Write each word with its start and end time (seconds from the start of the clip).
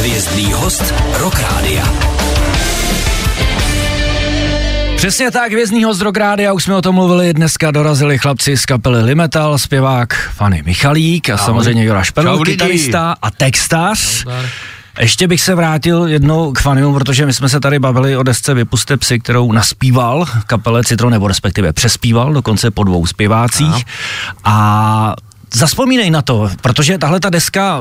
Hvězdný 0.00 0.52
host 0.52 0.94
Rock 1.18 1.40
Rádia. 1.40 1.84
Přesně 4.96 5.30
tak, 5.30 5.52
vězního 5.52 5.94
z 5.94 6.02
a 6.48 6.52
už 6.52 6.64
jsme 6.64 6.74
o 6.74 6.82
tom 6.82 6.94
mluvili, 6.94 7.34
dneska 7.34 7.70
dorazili 7.70 8.18
chlapci 8.18 8.56
z 8.56 8.66
kapely 8.66 9.02
Limetal, 9.02 9.58
zpěvák 9.58 10.30
Fanny 10.34 10.62
Michalík 10.66 11.30
a 11.30 11.34
Ahoj. 11.34 11.46
samozřejmě 11.46 11.84
Jura 11.84 12.02
Špelou, 12.02 12.42
kytarista 12.42 13.16
a 13.22 13.30
textář. 13.30 14.26
Ještě 15.00 15.28
bych 15.28 15.40
se 15.40 15.54
vrátil 15.54 16.06
jednou 16.06 16.52
k 16.52 16.60
Fanimu, 16.60 16.94
protože 16.94 17.26
my 17.26 17.32
jsme 17.32 17.48
se 17.48 17.60
tady 17.60 17.78
bavili 17.78 18.16
o 18.16 18.22
desce 18.22 18.54
Vypuste 18.54 18.96
psy, 18.96 19.18
kterou 19.18 19.52
naspíval 19.52 20.26
kapele 20.46 20.84
Citron, 20.84 21.12
nebo 21.12 21.28
respektive 21.28 21.72
přespíval, 21.72 22.32
dokonce 22.32 22.70
po 22.70 22.84
dvou 22.84 23.06
zpěvácích. 23.06 23.84
A 24.44 25.14
zaspomínej 25.54 26.10
na 26.10 26.22
to, 26.22 26.50
protože 26.60 26.98
tahle 26.98 27.20
ta 27.20 27.30
deska 27.30 27.80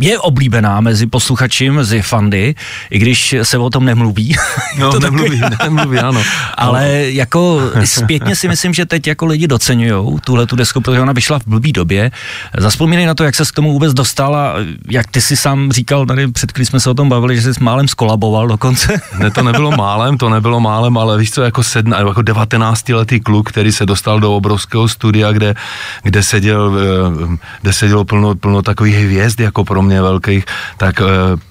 je 0.00 0.18
oblíbená 0.18 0.80
mezi 0.80 1.06
posluchači, 1.06 1.70
mezi 1.70 2.02
fandy, 2.02 2.54
i 2.90 2.98
když 2.98 3.34
se 3.42 3.58
o 3.58 3.70
tom 3.70 3.84
nemluví. 3.84 4.36
No, 4.78 4.92
to 4.92 5.00
nemluví, 5.00 5.40
nemluví, 5.62 5.98
ano. 5.98 6.22
Ale 6.54 6.88
no. 6.88 6.94
jako 6.94 7.60
zpětně 7.84 8.36
si 8.36 8.48
myslím, 8.48 8.74
že 8.74 8.86
teď 8.86 9.06
jako 9.06 9.26
lidi 9.26 9.46
docenují 9.46 10.18
tuhle 10.24 10.46
tu 10.46 10.56
desku, 10.56 10.80
protože 10.80 11.00
ona 11.00 11.12
vyšla 11.12 11.38
v 11.38 11.46
blbý 11.46 11.72
době. 11.72 12.10
Zaspomínej 12.58 13.06
na 13.06 13.14
to, 13.14 13.24
jak 13.24 13.34
se 13.34 13.44
k 13.44 13.52
tomu 13.52 13.72
vůbec 13.72 13.94
dostal 13.94 14.36
a 14.36 14.54
jak 14.90 15.10
ty 15.10 15.20
si 15.20 15.36
sám 15.36 15.72
říkal, 15.72 16.06
tady 16.06 16.28
před 16.28 16.52
když 16.52 16.68
jsme 16.68 16.80
se 16.80 16.90
o 16.90 16.94
tom 16.94 17.08
bavili, 17.08 17.40
že 17.40 17.54
jsi 17.54 17.64
málem 17.64 17.88
skolaboval 17.88 18.48
dokonce. 18.48 19.00
Ne, 19.18 19.30
to 19.30 19.42
nebylo 19.42 19.70
málem, 19.70 20.18
to 20.18 20.28
nebylo 20.28 20.60
málem, 20.60 20.98
ale 20.98 21.18
víš 21.18 21.30
co, 21.30 21.42
jako, 21.42 21.62
sedna, 21.62 21.98
jako 21.98 22.22
19 22.22 22.88
letý 22.88 23.20
kluk, 23.20 23.48
který 23.50 23.72
se 23.72 23.86
dostal 23.86 24.20
do 24.20 24.36
obrovského 24.36 24.88
studia, 24.88 25.32
kde, 25.32 25.54
kde 26.02 26.22
seděl, 26.22 26.78
eh, 26.78 27.38
kde 27.62 27.72
sedělo 27.72 28.04
plno, 28.04 28.34
plno 28.34 28.62
takových 28.62 28.96
hvězd, 28.96 29.40
jako 29.40 29.64
pro 29.64 29.82
mě 29.88 30.02
velkých, 30.02 30.44
tak 30.76 31.00
eh, 31.00 31.04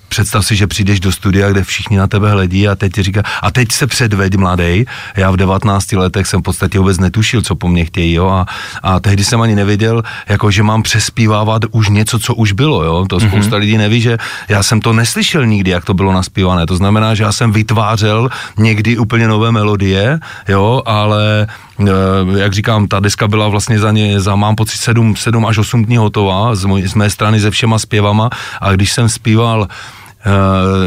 představ 0.09 0.46
si, 0.46 0.55
že 0.55 0.68
přijdeš 0.68 1.00
do 1.00 1.12
studia, 1.12 1.50
kde 1.50 1.64
všichni 1.64 1.98
na 1.98 2.08
tebe 2.08 2.32
hledí 2.32 2.68
a 2.68 2.76
teď 2.76 2.93
ti 2.93 3.04
říká, 3.04 3.21
a 3.41 3.52
teď 3.52 3.71
se 3.71 3.88
předveď 3.88 4.35
mladej. 4.35 4.85
Já 5.16 5.32
v 5.32 5.38
19 5.38 5.91
letech 5.91 6.27
jsem 6.27 6.40
v 6.40 6.43
podstatě 6.43 6.80
vůbec 6.80 6.99
netušil, 6.99 7.41
co 7.41 7.55
po 7.55 7.68
mně 7.68 7.85
chtějí, 7.85 8.13
jo, 8.13 8.27
a, 8.30 8.46
a 8.84 8.99
tehdy 8.99 9.24
jsem 9.24 9.41
ani 9.41 9.55
nevěděl, 9.55 10.04
jako 10.27 10.52
že 10.52 10.63
mám 10.63 10.84
přespívávat 10.84 11.62
už 11.71 11.90
něco, 11.90 12.20
co 12.20 12.35
už 12.35 12.52
bylo, 12.52 12.84
jo. 12.84 13.05
To 13.10 13.20
mhm. 13.20 13.30
spousta 13.30 13.55
mm-hmm. 13.55 13.60
lidí 13.60 13.77
neví, 13.77 14.02
že 14.02 14.18
já 14.49 14.63
jsem 14.63 14.82
to 14.82 14.93
neslyšel 14.93 15.46
nikdy, 15.46 15.71
jak 15.71 15.85
to 15.85 15.93
bylo 15.93 16.13
naspívané. 16.13 16.65
To 16.65 16.76
znamená, 16.76 17.15
že 17.15 17.24
já 17.24 17.32
jsem 17.32 17.52
vytvářel 17.52 18.30
někdy 18.58 18.98
úplně 18.98 19.27
nové 19.27 19.52
melodie, 19.52 20.20
jo, 20.48 20.82
ale 20.85 21.48
jak 22.36 22.54
říkám, 22.54 22.88
ta 22.88 23.00
deska 23.00 23.28
byla 23.28 23.48
vlastně 23.48 23.80
za 23.80 23.92
ně, 23.92 24.22
za 24.22 24.36
mám 24.36 24.56
pocit 24.56 24.78
7, 24.78 25.16
7 25.16 25.46
až 25.46 25.58
8 25.58 25.86
dní 25.86 25.98
hotová, 25.98 26.56
z, 26.56 26.66
moj, 26.66 26.88
z 26.88 26.94
mé 26.94 27.10
strany 27.10 27.40
se 27.40 27.52
všema 27.52 27.80
zpěvama 27.80 28.30
a 28.62 28.72
když 28.72 28.94
jsem 28.94 29.10
zpíval 29.10 29.60
uh, 29.60 29.68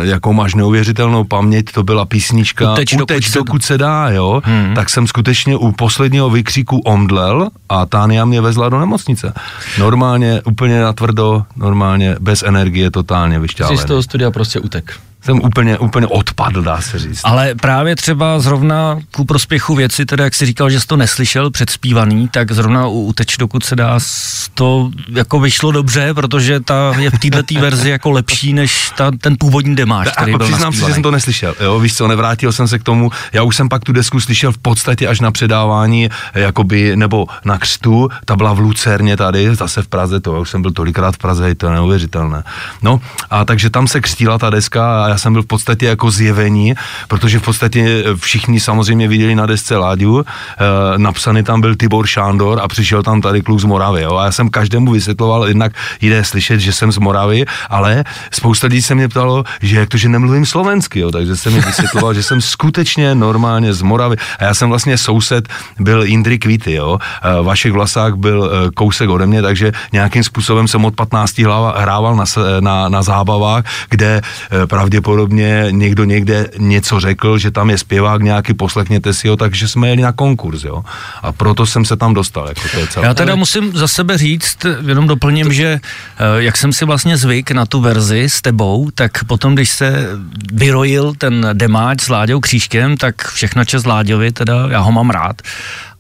jakou 0.07 0.33
máš 0.33 0.55
neuvěřitelnou 0.55 1.25
paměť, 1.25 1.73
to 1.73 1.83
byla 1.83 2.05
písnička 2.05 2.73
Uteč, 2.73 2.93
Uteč 2.93 3.31
dokud, 3.31 3.47
dokud 3.47 3.63
se 3.63 3.79
dá, 3.79 4.09
jo, 4.09 4.43
hmm. 4.45 4.75
tak 4.75 4.91
jsem 4.91 5.07
skutečně 5.07 5.57
u 5.57 5.73
posledního 5.73 6.31
vykříku 6.31 6.79
omdlel 6.79 7.49
a 7.69 7.87
Tánia 7.87 8.25
mě 8.25 8.41
vezla 8.41 8.69
do 8.69 8.81
nemocnice. 8.81 9.33
Normálně, 9.79 10.43
úplně 10.45 10.81
natvrdo, 10.81 11.45
normálně, 11.57 12.17
bez 12.21 12.43
energie, 12.43 12.91
totálně 12.91 13.39
vyšťálený. 13.39 13.79
Jsi 13.79 13.83
z 13.85 13.87
toho 13.87 14.03
studia 14.03 14.31
prostě 14.31 14.61
utek 14.61 14.95
jsem 15.23 15.41
úplně, 15.41 15.79
úplně 15.79 16.07
odpadl, 16.07 16.63
dá 16.63 16.81
se 16.81 16.99
říct. 16.99 17.21
Ale 17.25 17.55
právě 17.55 17.97
třeba 17.97 18.41
zrovna 18.41 18.99
ku 19.11 19.25
prospěchu 19.25 19.75
věci, 19.75 20.07
teda 20.07 20.25
jak 20.25 20.35
jsi 20.35 20.47
říkal, 20.47 20.71
že 20.71 20.81
jsi 20.81 20.87
to 20.87 20.97
neslyšel 20.97 21.51
předspívaný, 21.51 22.29
tak 22.29 22.53
zrovna 22.53 22.87
u 22.87 23.01
Uteč, 23.01 23.37
dokud 23.37 23.65
se 23.65 23.77
dá, 23.77 23.99
to 24.55 24.91
jako 25.09 25.41
vyšlo 25.41 25.73
dobře, 25.73 26.15
protože 26.15 26.61
ta 26.61 26.93
je 26.99 27.11
v 27.11 27.19
této 27.19 27.61
verzi 27.61 27.91
jako 27.91 28.11
lepší 28.11 28.53
než 28.53 28.93
ta, 28.97 29.11
ten 29.21 29.37
původní 29.39 29.77
demáš, 29.77 30.09
který 30.09 30.37
byl 30.37 30.47
Přiznám 30.47 30.73
si, 30.73 30.79
že 30.79 30.95
jsem 30.95 31.03
to 31.03 31.11
neslyšel, 31.11 31.55
jo, 31.61 31.81
víš 31.81 31.97
co, 31.97 32.09
nevrátil 32.09 32.53
jsem 32.53 32.69
se 32.69 32.79
k 32.79 32.83
tomu, 32.83 33.11
já 33.33 33.43
už 33.43 33.57
jsem 33.57 33.69
pak 33.69 33.85
tu 33.85 33.93
desku 33.93 34.21
slyšel 34.21 34.53
v 34.53 34.59
podstatě 34.59 35.09
až 35.09 35.21
na 35.21 35.31
předávání, 35.31 36.09
jakoby, 36.35 36.97
nebo 36.97 37.27
na 37.45 37.59
křtu, 37.59 38.09
ta 38.25 38.37
byla 38.37 38.53
v 38.53 38.59
Lucerně 38.59 39.17
tady, 39.17 39.55
zase 39.55 39.83
v 39.83 39.89
Praze, 39.89 40.21
to 40.21 40.35
já 40.35 40.41
už 40.41 40.51
jsem 40.51 40.63
byl 40.63 40.71
tolikrát 40.71 41.15
v 41.15 41.19
Praze, 41.19 41.55
to 41.55 41.67
je 41.67 41.73
neuvěřitelné. 41.73 42.43
No, 42.83 43.01
a 43.31 43.45
takže 43.45 43.71
tam 43.71 43.89
se 43.89 44.01
křtila 44.01 44.39
ta 44.39 44.51
deska 44.51 45.05
a 45.05 45.09
já 45.11 45.19
jsem 45.19 45.33
byl 45.33 45.43
v 45.43 45.47
podstatě 45.47 45.87
jako 45.87 46.11
zjevení, 46.11 46.75
protože 47.09 47.39
v 47.39 47.43
podstatě 47.43 48.05
všichni 48.17 48.61
samozřejmě 48.61 49.09
viděli 49.09 49.35
na 49.35 49.47
desce 49.47 49.77
Láďu, 49.77 50.21
e, 50.21 50.25
napsaný 50.99 51.43
tam 51.43 51.61
byl 51.61 51.77
Tibor 51.77 52.07
Šándor 52.07 52.61
a 52.63 52.69
přišel 52.69 53.03
tam 53.03 53.21
tady 53.21 53.43
kluk 53.43 53.61
z 53.61 53.65
Moravy, 53.65 54.03
jo, 54.03 54.17
a 54.17 54.25
já 54.25 54.33
jsem 54.33 54.51
každému 54.51 54.93
vysvětloval, 54.93 55.49
jednak 55.49 55.73
jde 56.01 56.25
slyšet, 56.25 56.61
že 56.61 56.73
jsem 56.73 56.93
z 56.93 56.99
Moravy, 56.99 57.45
ale 57.71 58.05
spousta 58.31 58.67
lidí 58.67 58.83
se 58.83 58.95
mě 58.95 59.09
ptalo, 59.09 59.45
že 59.63 59.79
jak 59.79 59.89
to, 59.89 59.97
že 59.97 60.09
nemluvím 60.09 60.47
slovensky, 60.47 61.01
jo, 61.01 61.11
takže 61.11 61.37
jsem 61.37 61.53
mi 61.53 61.61
vysvětloval, 61.61 62.15
že 62.15 62.23
jsem 62.23 62.41
skutečně 62.41 63.15
normálně 63.15 63.75
z 63.75 63.83
Moravy. 63.83 64.17
A 64.39 64.45
já 64.45 64.55
jsem 64.55 64.69
vlastně 64.69 64.99
soused 64.99 65.49
byl 65.79 66.05
Indry 66.07 66.39
Kvity, 66.39 66.73
jo, 66.73 66.99
e, 67.23 67.43
Vašek 67.43 67.73
byl 68.15 68.51
e, 68.51 68.71
kousek 68.71 69.11
ode 69.11 69.27
mě, 69.27 69.43
takže 69.43 69.73
nějakým 69.93 70.25
způsobem 70.25 70.69
jsem 70.69 70.85
od 70.85 70.95
15 70.95 71.39
hlava, 71.39 71.75
hrával 71.79 72.17
na, 72.17 72.25
na, 72.61 72.89
na 72.89 73.03
zábavách, 73.03 73.65
kde 73.91 74.21
pravdě 74.67 75.00
pravděpodobně 75.01 75.67
někdo 75.71 76.05
někde 76.05 76.49
něco 76.59 77.01
řekl, 77.01 77.39
že 77.39 77.51
tam 77.51 77.71
je 77.71 77.79
zpěvák 77.79 78.23
nějaký, 78.23 78.55
poslechněte 78.55 79.15
si 79.15 79.29
ho, 79.29 79.37
takže 79.37 79.69
jsme 79.69 79.89
jeli 79.89 80.03
na 80.03 80.13
konkurs, 80.13 80.65
jo. 80.65 80.85
A 81.23 81.33
proto 81.33 81.67
jsem 81.67 81.85
se 81.85 81.97
tam 81.97 82.15
dostal, 82.15 82.49
jako 82.49 82.61
to 82.75 82.81
je 82.81 82.87
celé. 82.87 83.07
Já 83.07 83.15
teda 83.15 83.35
musím 83.35 83.73
za 83.73 83.89
sebe 83.89 84.19
říct, 84.19 84.67
jenom 84.87 85.07
doplním, 85.07 85.47
to... 85.47 85.53
že 85.53 85.67
eh, 85.67 86.43
jak 86.43 86.57
jsem 86.57 86.73
si 86.73 86.85
vlastně 86.85 87.17
zvyk 87.17 87.51
na 87.51 87.67
tu 87.67 87.81
verzi 87.81 88.25
s 88.25 88.41
tebou, 88.41 88.91
tak 88.95 89.25
potom, 89.25 89.55
když 89.55 89.71
se 89.71 90.09
vyrojil 90.53 91.15
ten 91.19 91.49
demáč 91.53 92.01
s 92.01 92.09
Láďou 92.09 92.41
Křížkem, 92.41 92.97
tak 92.97 93.29
všechna 93.29 93.65
čest 93.65 93.87
Láďovi, 93.87 94.33
teda 94.33 94.69
já 94.71 94.81
ho 94.81 94.93
mám 94.93 95.11
rád, 95.11 95.43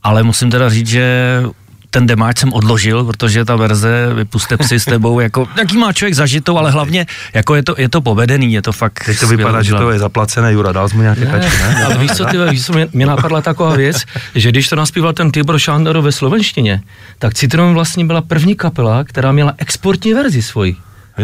ale 0.03 0.22
musím 0.22 0.50
teda 0.50 0.69
říct, 0.69 0.88
že 0.88 1.43
ten 1.91 2.06
demáč 2.06 2.39
jsem 2.39 2.53
odložil, 2.53 3.05
protože 3.05 3.45
ta 3.45 3.56
verze 3.56 4.15
vypuste 4.15 4.56
psy 4.56 4.81
s 4.81 4.84
tebou, 4.84 5.21
jako, 5.27 5.49
jaký 5.59 5.78
má 5.78 5.93
člověk 5.93 6.15
zažitou, 6.15 6.59
ale 6.59 6.71
hlavně, 6.71 7.06
jako 7.34 7.55
je 7.55 7.62
to, 7.62 7.75
je 7.78 7.89
to 7.89 8.01
povedený, 8.01 8.53
je 8.53 8.62
to 8.62 8.73
fakt 8.73 9.03
Teď 9.06 9.21
to 9.21 9.27
vypadá, 9.27 9.62
že 9.62 9.75
to 9.75 9.91
je 9.91 9.99
zaplacené, 9.99 10.53
Jura, 10.53 10.73
dal 10.73 10.89
jsi 10.89 10.97
mu 10.97 11.03
nějaké 11.03 11.27
kačky, 11.27 11.56
ne? 11.59 11.84
Ale 11.84 11.99
víš 11.99 12.11
co, 12.11 12.25
ty, 12.25 12.39
víš 12.50 12.67
co, 12.67 12.73
mě, 12.73 12.89
mě 12.93 13.06
napadla 13.06 13.43
taková 13.43 13.77
věc, 13.77 14.05
že 14.34 14.49
když 14.49 14.69
to 14.69 14.77
naspíval 14.77 15.12
ten 15.12 15.31
Tibor 15.31 15.59
Šándor 15.59 16.00
ve 16.00 16.12
slovenštině, 16.12 16.83
tak 17.19 17.34
Citron 17.34 17.75
vlastně 17.75 18.05
byla 18.05 18.23
první 18.23 18.55
kapela, 18.55 19.05
která 19.05 19.33
měla 19.33 19.55
exportní 19.59 20.15
verzi 20.15 20.43
svoji. 20.43 20.77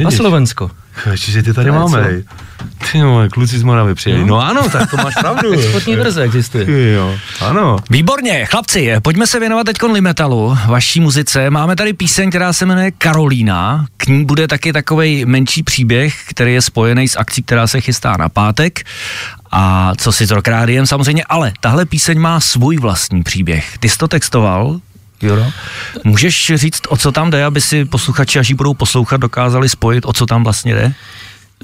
Na 0.05 0.11
Slovensko. 0.11 0.71
Čiže 1.19 1.43
ty 1.43 1.55
tady 1.55 1.71
máme. 1.71 2.23
Co? 2.29 2.47
Ty 2.93 2.99
jo, 2.99 3.29
kluci 3.33 3.59
z 3.59 3.63
Moravy 3.63 3.95
přijeli. 3.95 4.21
No. 4.21 4.27
no 4.27 4.41
ano, 4.41 4.69
tak 4.69 4.91
to 4.91 4.97
máš 4.97 5.15
pravdu. 5.21 5.53
Exportní 5.61 5.97
verze 5.97 6.23
existuje. 6.23 6.93
Jo, 6.93 7.15
ano. 7.41 7.77
Výborně, 7.91 8.47
chlapci, 8.47 8.93
pojďme 9.03 9.27
se 9.27 9.41
věnovat 9.41 9.65
teď 9.65 9.83
Limetalu, 9.83 10.59
vaší 10.67 11.01
muzice. 11.01 11.51
Máme 11.51 11.77
tady 11.77 11.93
píseň, 11.93 12.31
která 12.31 12.53
se 12.53 12.67
jmenuje 12.67 12.91
Karolína. 12.91 13.87
K 13.97 14.07
ní 14.07 14.25
bude 14.25 14.49
taky 14.49 14.73
takový 14.73 15.25
menší 15.25 15.63
příběh, 15.63 16.15
který 16.29 16.55
je 16.55 16.63
spojený 16.63 17.09
s 17.09 17.19
akcí, 17.19 17.43
která 17.43 17.67
se 17.67 17.81
chystá 17.81 18.17
na 18.17 18.29
pátek. 18.29 18.85
A 19.53 19.93
co 19.97 20.13
si 20.13 20.27
s 20.27 20.31
Rockrádiem 20.31 20.87
samozřejmě, 20.87 21.25
ale 21.25 21.53
tahle 21.61 21.85
píseň 21.85 22.19
má 22.19 22.41
svůj 22.41 22.77
vlastní 22.77 23.23
příběh. 23.23 23.79
Ty 23.79 23.89
jsi 23.89 23.99
to 23.99 24.09
textoval, 24.09 24.81
Juro. 25.23 25.47
Můžeš 26.05 26.53
říct, 26.55 26.83
o 26.89 26.97
co 26.97 27.13
tam 27.13 27.31
jde, 27.31 27.45
aby 27.45 27.61
si 27.61 27.85
posluchači, 27.85 28.39
až 28.39 28.49
ji 28.49 28.55
budou 28.55 28.75
poslouchat, 28.75 29.17
dokázali 29.17 29.69
spojit, 29.69 30.05
o 30.07 30.13
co 30.13 30.27
tam 30.27 30.45
vlastně 30.45 30.75
jde? 30.75 30.95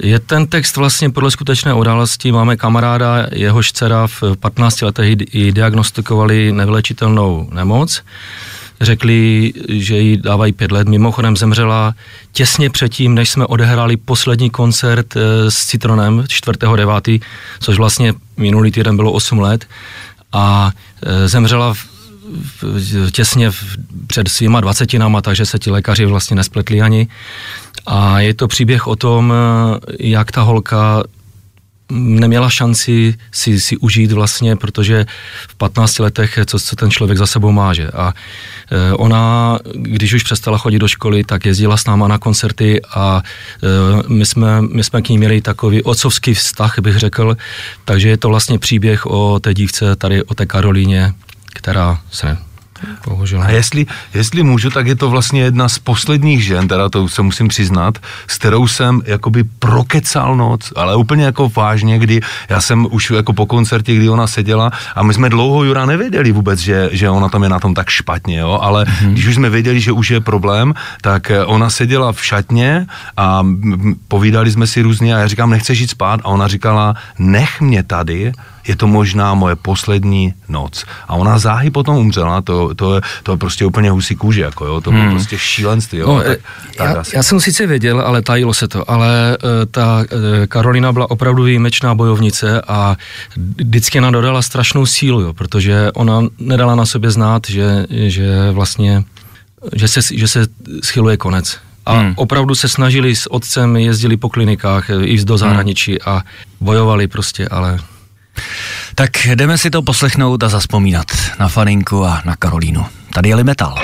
Je 0.01 0.19
ten 0.19 0.47
text 0.47 0.77
vlastně 0.77 1.11
podle 1.11 1.31
skutečné 1.31 1.75
události. 1.75 2.33
Máme 2.33 2.57
kamaráda, 2.57 3.27
jehož 3.33 3.73
dcera 3.73 4.07
v 4.07 4.23
15 4.41 4.83
letech 4.83 5.17
ji 5.33 5.53
diagnostikovali 5.53 6.53
nevylečitelnou 6.53 7.49
nemoc. 7.53 8.03
Řekli, 8.81 9.53
že 9.69 9.99
jí 9.99 10.17
dávají 10.17 10.53
pět 10.53 10.73
let. 10.73 10.89
Mimochodem 10.89 11.37
zemřela 11.37 11.95
těsně 12.33 12.71
předtím, 12.71 13.15
než 13.15 13.31
jsme 13.31 13.47
odehráli 13.47 13.97
poslední 13.97 14.51
koncert 14.51 15.17
eh, 15.17 15.50
s 15.50 15.67
Citronem 15.67 16.21
4.9., 16.21 17.21
což 17.61 17.76
vlastně 17.76 18.15
minulý 18.37 18.71
týden 18.71 18.97
bylo 18.97 19.12
8 19.12 19.38
let. 19.38 19.67
A 20.32 20.71
eh, 21.03 21.29
zemřela 21.29 21.75
těsně 23.12 23.50
před 24.06 24.29
svýma 24.29 24.61
dvacetinama, 24.61 25.20
takže 25.20 25.46
se 25.46 25.58
ti 25.58 25.70
lékaři 25.70 26.05
vlastně 26.05 26.37
nespletli 26.37 26.81
ani. 26.81 27.08
A 27.87 28.20
je 28.20 28.34
to 28.34 28.49
příběh 28.49 28.87
o 28.87 28.96
tom, 28.96 29.34
jak 29.99 30.32
ta 30.32 30.43
holka 30.43 31.02
neměla 31.93 32.50
šanci 32.50 33.14
si, 33.32 33.61
si 33.61 33.76
užít 33.76 34.12
vlastně, 34.12 34.56
protože 34.56 35.06
v 35.49 35.55
15 35.55 35.99
letech, 35.99 36.38
co, 36.46 36.58
co 36.58 36.76
ten 36.76 36.90
člověk 36.90 37.19
za 37.19 37.26
sebou 37.26 37.52
má, 37.52 37.75
že? 37.75 37.88
A 37.88 38.14
e, 38.70 38.93
ona, 38.93 39.58
když 39.75 40.12
už 40.12 40.23
přestala 40.23 40.58
chodit 40.58 40.78
do 40.78 40.88
školy, 40.88 41.25
tak 41.25 41.46
jezdila 41.46 41.76
s 41.76 41.87
náma 41.87 42.08
na 42.08 42.19
koncerty 42.19 42.81
a 42.94 43.23
e, 43.62 44.08
my, 44.08 44.26
jsme, 44.26 44.62
my 44.62 44.85
jsme 44.85 45.02
k 45.02 45.08
ní 45.08 45.19
měli 45.19 45.40
takový 45.40 45.82
otcovský 45.82 46.35
vztah, 46.35 46.78
bych 46.78 46.96
řekl, 46.96 47.37
takže 47.85 48.08
je 48.08 48.17
to 48.17 48.28
vlastně 48.28 48.58
příběh 48.58 49.06
o 49.06 49.40
té 49.40 49.55
dívce 49.55 49.96
tady, 49.96 50.25
o 50.25 50.35
té 50.35 50.46
Karolíně, 50.46 51.12
která 51.54 51.99
se 52.10 52.38
Bohužel. 53.08 53.43
A 53.43 53.50
jestli, 53.50 53.87
jestli 54.14 54.43
můžu, 54.43 54.70
tak 54.70 54.87
je 54.87 54.96
to 54.96 55.10
vlastně 55.10 55.43
jedna 55.43 55.69
z 55.69 55.78
posledních 55.78 56.44
žen, 56.44 56.69
teda 56.69 56.88
to 56.88 57.08
se 57.08 57.22
musím 57.22 57.49
přiznat, 57.49 57.99
s 58.26 58.38
kterou 58.38 58.69
jsem 58.69 59.02
jakoby 59.06 59.44
prokecal 59.58 60.37
noc, 60.37 60.72
ale 60.76 60.96
úplně 60.96 61.25
jako 61.25 61.49
vážně, 61.49 61.99
kdy 61.99 62.20
já 62.49 62.60
jsem 62.60 62.87
už 62.90 63.10
jako 63.10 63.32
po 63.32 63.46
koncertě, 63.46 63.94
kdy 63.94 64.08
ona 64.08 64.26
seděla 64.26 64.70
a 64.94 65.02
my 65.02 65.14
jsme 65.14 65.28
dlouho 65.28 65.64
Jura 65.64 65.87
nevěděli 65.87 66.32
vůbec, 66.32 66.58
že, 66.58 66.88
že 66.93 67.10
ona 67.10 67.28
tam 67.28 67.43
je 67.43 67.49
na 67.49 67.60
tom 67.60 67.75
tak 67.75 67.88
špatně, 67.88 68.38
jo, 68.38 68.58
ale 68.62 68.84
mm-hmm. 68.84 69.12
když 69.12 69.26
už 69.26 69.34
jsme 69.34 69.50
věděli, 69.50 69.81
že 69.81 69.93
už 69.93 70.10
je 70.10 70.20
problém, 70.20 70.75
tak 71.00 71.31
eh, 71.31 71.44
ona 71.44 71.70
seděla 71.70 72.12
v 72.12 72.25
šatně 72.25 72.87
a 73.16 73.46
povídali 74.08 74.50
jsme 74.50 74.66
si 74.66 74.82
různě 74.82 75.16
a 75.16 75.19
já 75.19 75.26
říkám, 75.26 75.50
nechceš 75.50 75.78
jít 75.78 75.90
spát 75.90 76.20
a 76.25 76.25
ona 76.25 76.49
říkala, 76.49 76.94
nech 77.19 77.60
mě 77.60 77.82
tady, 77.82 78.32
je 78.67 78.76
to 78.76 78.87
možná 78.87 79.35
moje 79.35 79.56
poslední 79.56 80.35
noc. 80.49 80.85
A 81.09 81.14
ona 81.14 81.38
záhy 81.38 81.70
potom 81.70 81.97
umřela, 81.97 82.43
to, 82.43 82.75
to, 82.75 82.94
je, 82.94 83.00
to 83.23 83.32
je 83.32 83.38
prostě 83.38 83.67
úplně 83.67 83.91
husí 83.91 84.17
kůže, 84.17 84.41
jako 84.41 84.67
jo, 84.67 84.81
to 84.81 84.91
bylo 84.91 85.03
hmm. 85.03 85.12
prostě 85.12 85.38
šílenství. 85.38 85.99
Jo, 85.99 86.06
no, 86.06 86.23
tak, 86.23 86.38
tak 86.76 86.97
já, 86.97 87.03
já 87.14 87.23
jsem 87.23 87.41
sice 87.41 87.67
věděl, 87.67 88.00
ale 88.00 88.23
tajilo 88.23 88.55
se 88.55 88.69
to, 88.69 88.91
ale 88.91 89.37
uh, 89.43 89.50
ta 89.70 89.99
uh, 89.99 90.47
Karolina 90.47 90.93
byla 90.93 91.11
opravdu 91.11 91.43
výjimečná 91.43 91.94
bojovnice 91.94 92.61
a 92.69 92.97
vždycky 93.37 94.00
nám 94.00 94.12
dodala 94.12 94.43
strašnou 94.43 94.87
sílu, 94.87 95.20
jo, 95.20 95.32
protože 95.32 95.91
ona 95.94 96.20
nedala 96.38 96.75
na 96.75 96.87
sobě 96.87 97.11
znát, 97.11 97.43
že, 97.49 97.87
že 97.91 98.50
vlastně, 98.53 99.05
že 99.73 99.88
se, 99.88 100.00
že 100.14 100.29
se 100.29 100.47
schyluje 100.82 101.17
konec. 101.17 101.59
A 101.87 101.99
hmm. 101.99 102.12
opravdu 102.17 102.55
se 102.55 102.69
snažili 102.69 103.17
s 103.17 103.32
otcem, 103.32 103.76
jezdili 103.76 104.17
po 104.17 104.29
klinikách 104.29 104.91
i 105.03 105.25
do 105.25 105.38
zahraničí 105.38 105.91
hmm. 105.91 106.14
a 106.14 106.23
bojovali 106.61 107.06
prostě, 107.06 107.49
ale 107.49 107.79
tak 108.94 109.11
jdeme 109.27 109.59
si 109.59 109.71
to 109.71 109.83
poslechnout 109.83 110.43
a 110.43 110.49
zaspomínat 110.49 111.06
na 111.39 111.49
Faninku 111.49 112.05
a 112.05 112.23
na 112.25 112.37
Karolínu. 112.37 112.87
Tady 113.15 113.29
je 113.29 113.35
Limetal. 113.35 113.79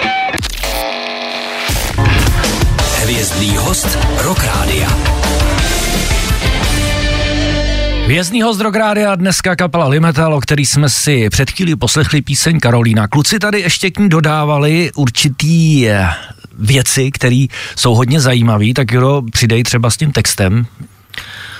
Hvězdný 3.02 3.56
host 3.56 3.98
Rock 4.22 4.44
Rádia. 4.44 4.88
Hvězdný 8.04 8.42
host 8.42 8.60
Rock 8.60 8.76
Rádia, 8.76 9.14
dneska 9.14 9.56
kapela 9.56 9.88
Limetal, 9.88 10.34
o 10.34 10.40
který 10.40 10.66
jsme 10.66 10.88
si 10.88 11.30
před 11.30 11.50
chvílí 11.50 11.76
poslechli 11.76 12.22
píseň 12.22 12.60
Karolína. 12.60 13.08
Kluci 13.08 13.38
tady 13.38 13.60
ještě 13.60 13.90
k 13.90 13.98
ní 13.98 14.08
dodávali 14.08 14.90
určitý 14.94 15.88
eh, 15.88 16.08
věci, 16.58 17.10
které 17.10 17.46
jsou 17.76 17.94
hodně 17.94 18.20
zajímavé, 18.20 18.66
tak 18.74 18.92
jo, 18.92 19.22
přidej 19.32 19.62
třeba 19.62 19.90
s 19.90 19.96
tím 19.96 20.12
textem, 20.12 20.66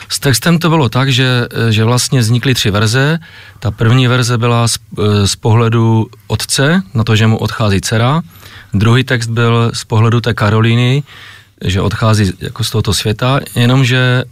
s 0.09 0.21
textem 0.21 0.59
to 0.59 0.69
bylo 0.69 0.89
tak, 0.89 1.13
že, 1.13 1.47
že 1.71 1.85
vlastně 1.85 2.21
vznikly 2.21 2.55
tři 2.55 2.71
verze. 2.71 3.19
Ta 3.59 3.71
první 3.71 4.07
verze 4.07 4.39
byla 4.39 4.69
z, 4.69 4.79
z 5.25 5.37
pohledu 5.37 6.07
otce, 6.27 6.83
na 6.95 7.05
to, 7.05 7.17
že 7.17 7.27
mu 7.27 7.37
odchází 7.37 7.81
dcera. 7.81 8.23
Druhý 8.75 9.05
text 9.05 9.29
byl 9.29 9.71
z 9.75 9.85
pohledu 9.85 10.21
té 10.21 10.35
Karolíny, 10.35 11.03
že 11.65 11.81
odchází 11.81 12.33
jako 12.41 12.65
z 12.65 12.71
tohoto 12.71 12.95
světa, 12.95 13.41
jenomže 13.55 14.25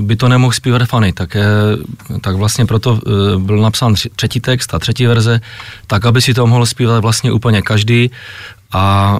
by 0.00 0.16
to 0.16 0.28
nemohl 0.28 0.52
zpívat 0.52 0.82
Fanny, 0.82 1.12
tak, 1.12 1.34
je, 1.34 1.46
tak 2.20 2.36
vlastně 2.36 2.66
proto 2.66 3.00
e, 3.06 3.38
byl 3.38 3.58
napsán 3.58 3.94
třetí 4.16 4.40
text 4.40 4.74
a 4.74 4.78
třetí 4.78 5.06
verze, 5.06 5.40
tak 5.86 6.06
aby 6.06 6.22
si 6.22 6.34
to 6.34 6.46
mohl 6.46 6.66
zpívat 6.66 7.02
vlastně 7.02 7.32
úplně 7.32 7.62
každý 7.62 8.10
a 8.72 9.18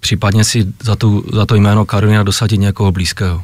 případně 0.00 0.44
si 0.44 0.66
za, 0.82 0.96
tu, 0.96 1.24
za 1.32 1.46
to 1.46 1.54
jméno 1.54 1.84
Karolina 1.84 2.22
dosadit 2.22 2.60
někoho 2.60 2.92
blízkého. 2.92 3.42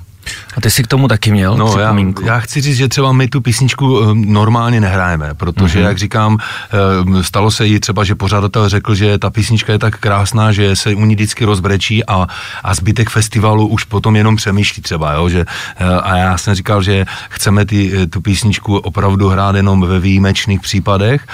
A 0.56 0.60
ty 0.60 0.70
jsi 0.70 0.82
k 0.82 0.86
tomu 0.86 1.08
taky 1.08 1.30
měl 1.32 1.56
no, 1.56 1.78
já, 1.78 1.96
já 2.24 2.40
chci 2.40 2.60
říct, 2.60 2.76
že 2.76 2.88
třeba 2.88 3.12
my 3.12 3.28
tu 3.28 3.40
písničku 3.40 4.00
eh, 4.02 4.14
normálně 4.14 4.80
nehrajeme, 4.80 5.34
protože, 5.34 5.78
mm-hmm. 5.78 5.82
jak 5.82 5.98
říkám, 5.98 6.38
eh, 6.38 7.22
stalo 7.22 7.50
se 7.50 7.66
jí 7.66 7.80
třeba, 7.80 8.04
že 8.04 8.14
pořadatel 8.14 8.68
řekl, 8.68 8.94
že 8.94 9.18
ta 9.18 9.30
písnička 9.30 9.72
je 9.72 9.78
tak 9.78 9.98
krásná, 9.98 10.52
že 10.52 10.76
se 10.76 10.94
u 10.94 11.04
ní 11.04 11.14
vždycky 11.14 11.44
rozbrečí 11.44 12.06
a, 12.06 12.26
a 12.64 12.74
zbytek 12.74 13.10
festivalu 13.10 13.66
už 13.66 13.84
potom 13.84 14.16
jenom 14.16 14.36
přemýšlí 14.36 14.82
třeba, 14.82 15.12
jo, 15.12 15.28
že, 15.28 15.44
eh, 15.76 15.84
a 15.84 16.16
já 16.16 16.38
jsem 16.38 16.54
říkal, 16.54 16.82
že 16.82 17.06
chceme 17.28 17.64
ty, 17.64 18.06
tu 18.10 18.20
písničku 18.20 18.76
opravdu 18.76 19.28
hrát 19.28 19.56
jenom 19.56 19.80
ve 19.80 20.00
výjimečných 20.00 20.60
případech, 20.60 21.26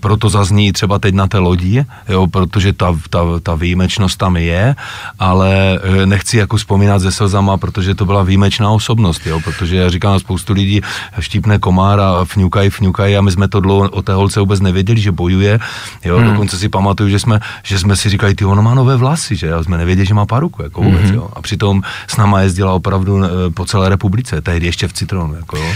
proto 0.00 0.28
zazní 0.28 0.72
třeba 0.72 0.98
teď 0.98 1.14
na 1.14 1.26
té 1.26 1.38
lodi, 1.38 1.84
jo, 2.08 2.26
protože 2.26 2.72
ta, 2.72 2.96
ta, 3.10 3.20
ta 3.42 3.54
výjimečnost 3.54 4.18
tam 4.18 4.36
je, 4.36 4.76
ale 5.18 5.80
nechci 6.04 6.38
jako 6.38 6.56
vzpomínat 6.56 7.02
se 7.02 7.12
slzama, 7.12 7.56
protože 7.56 7.94
to 7.94 8.04
byla 8.04 8.21
výjimečná 8.22 8.70
osobnost, 8.70 9.26
jo, 9.26 9.40
protože 9.40 9.76
já 9.76 9.90
říkám, 9.90 10.18
spoustu 10.18 10.52
lidí 10.52 10.80
štípne 11.20 11.58
komár 11.58 12.00
a 12.00 12.24
fňukají, 12.24 12.70
fňukají 12.70 13.16
a 13.16 13.20
my 13.20 13.30
jsme 13.30 13.48
to 13.48 13.60
dlouho 13.60 13.88
o 13.88 14.02
té 14.02 14.12
holce 14.12 14.40
vůbec 14.40 14.60
nevěděli, 14.60 15.00
že 15.00 15.12
bojuje, 15.12 15.58
jo, 16.04 16.18
hmm. 16.18 16.30
dokonce 16.30 16.58
si 16.58 16.68
pamatuju, 16.68 17.08
že 17.08 17.18
jsme, 17.18 17.40
že 17.62 17.78
jsme 17.78 17.96
si 17.96 18.08
říkali, 18.08 18.34
ty 18.34 18.44
ono 18.44 18.62
má 18.62 18.74
nové 18.74 18.96
vlasy, 18.96 19.36
že 19.36 19.52
a 19.52 19.62
jsme 19.62 19.78
nevěděli, 19.78 20.06
že 20.06 20.14
má 20.14 20.26
paruku, 20.26 20.62
jako 20.62 20.82
vůbec, 20.82 21.02
hmm. 21.02 21.14
jo, 21.14 21.28
a 21.36 21.42
přitom 21.42 21.82
s 22.06 22.16
náma 22.16 22.40
jezdila 22.40 22.72
opravdu 22.72 23.24
eh, 23.24 23.28
po 23.54 23.64
celé 23.64 23.88
republice, 23.88 24.40
tehdy 24.40 24.66
ještě 24.66 24.88
v 24.88 24.92
Citronu, 24.92 25.34
jako 25.34 25.56
jo. 25.56 25.72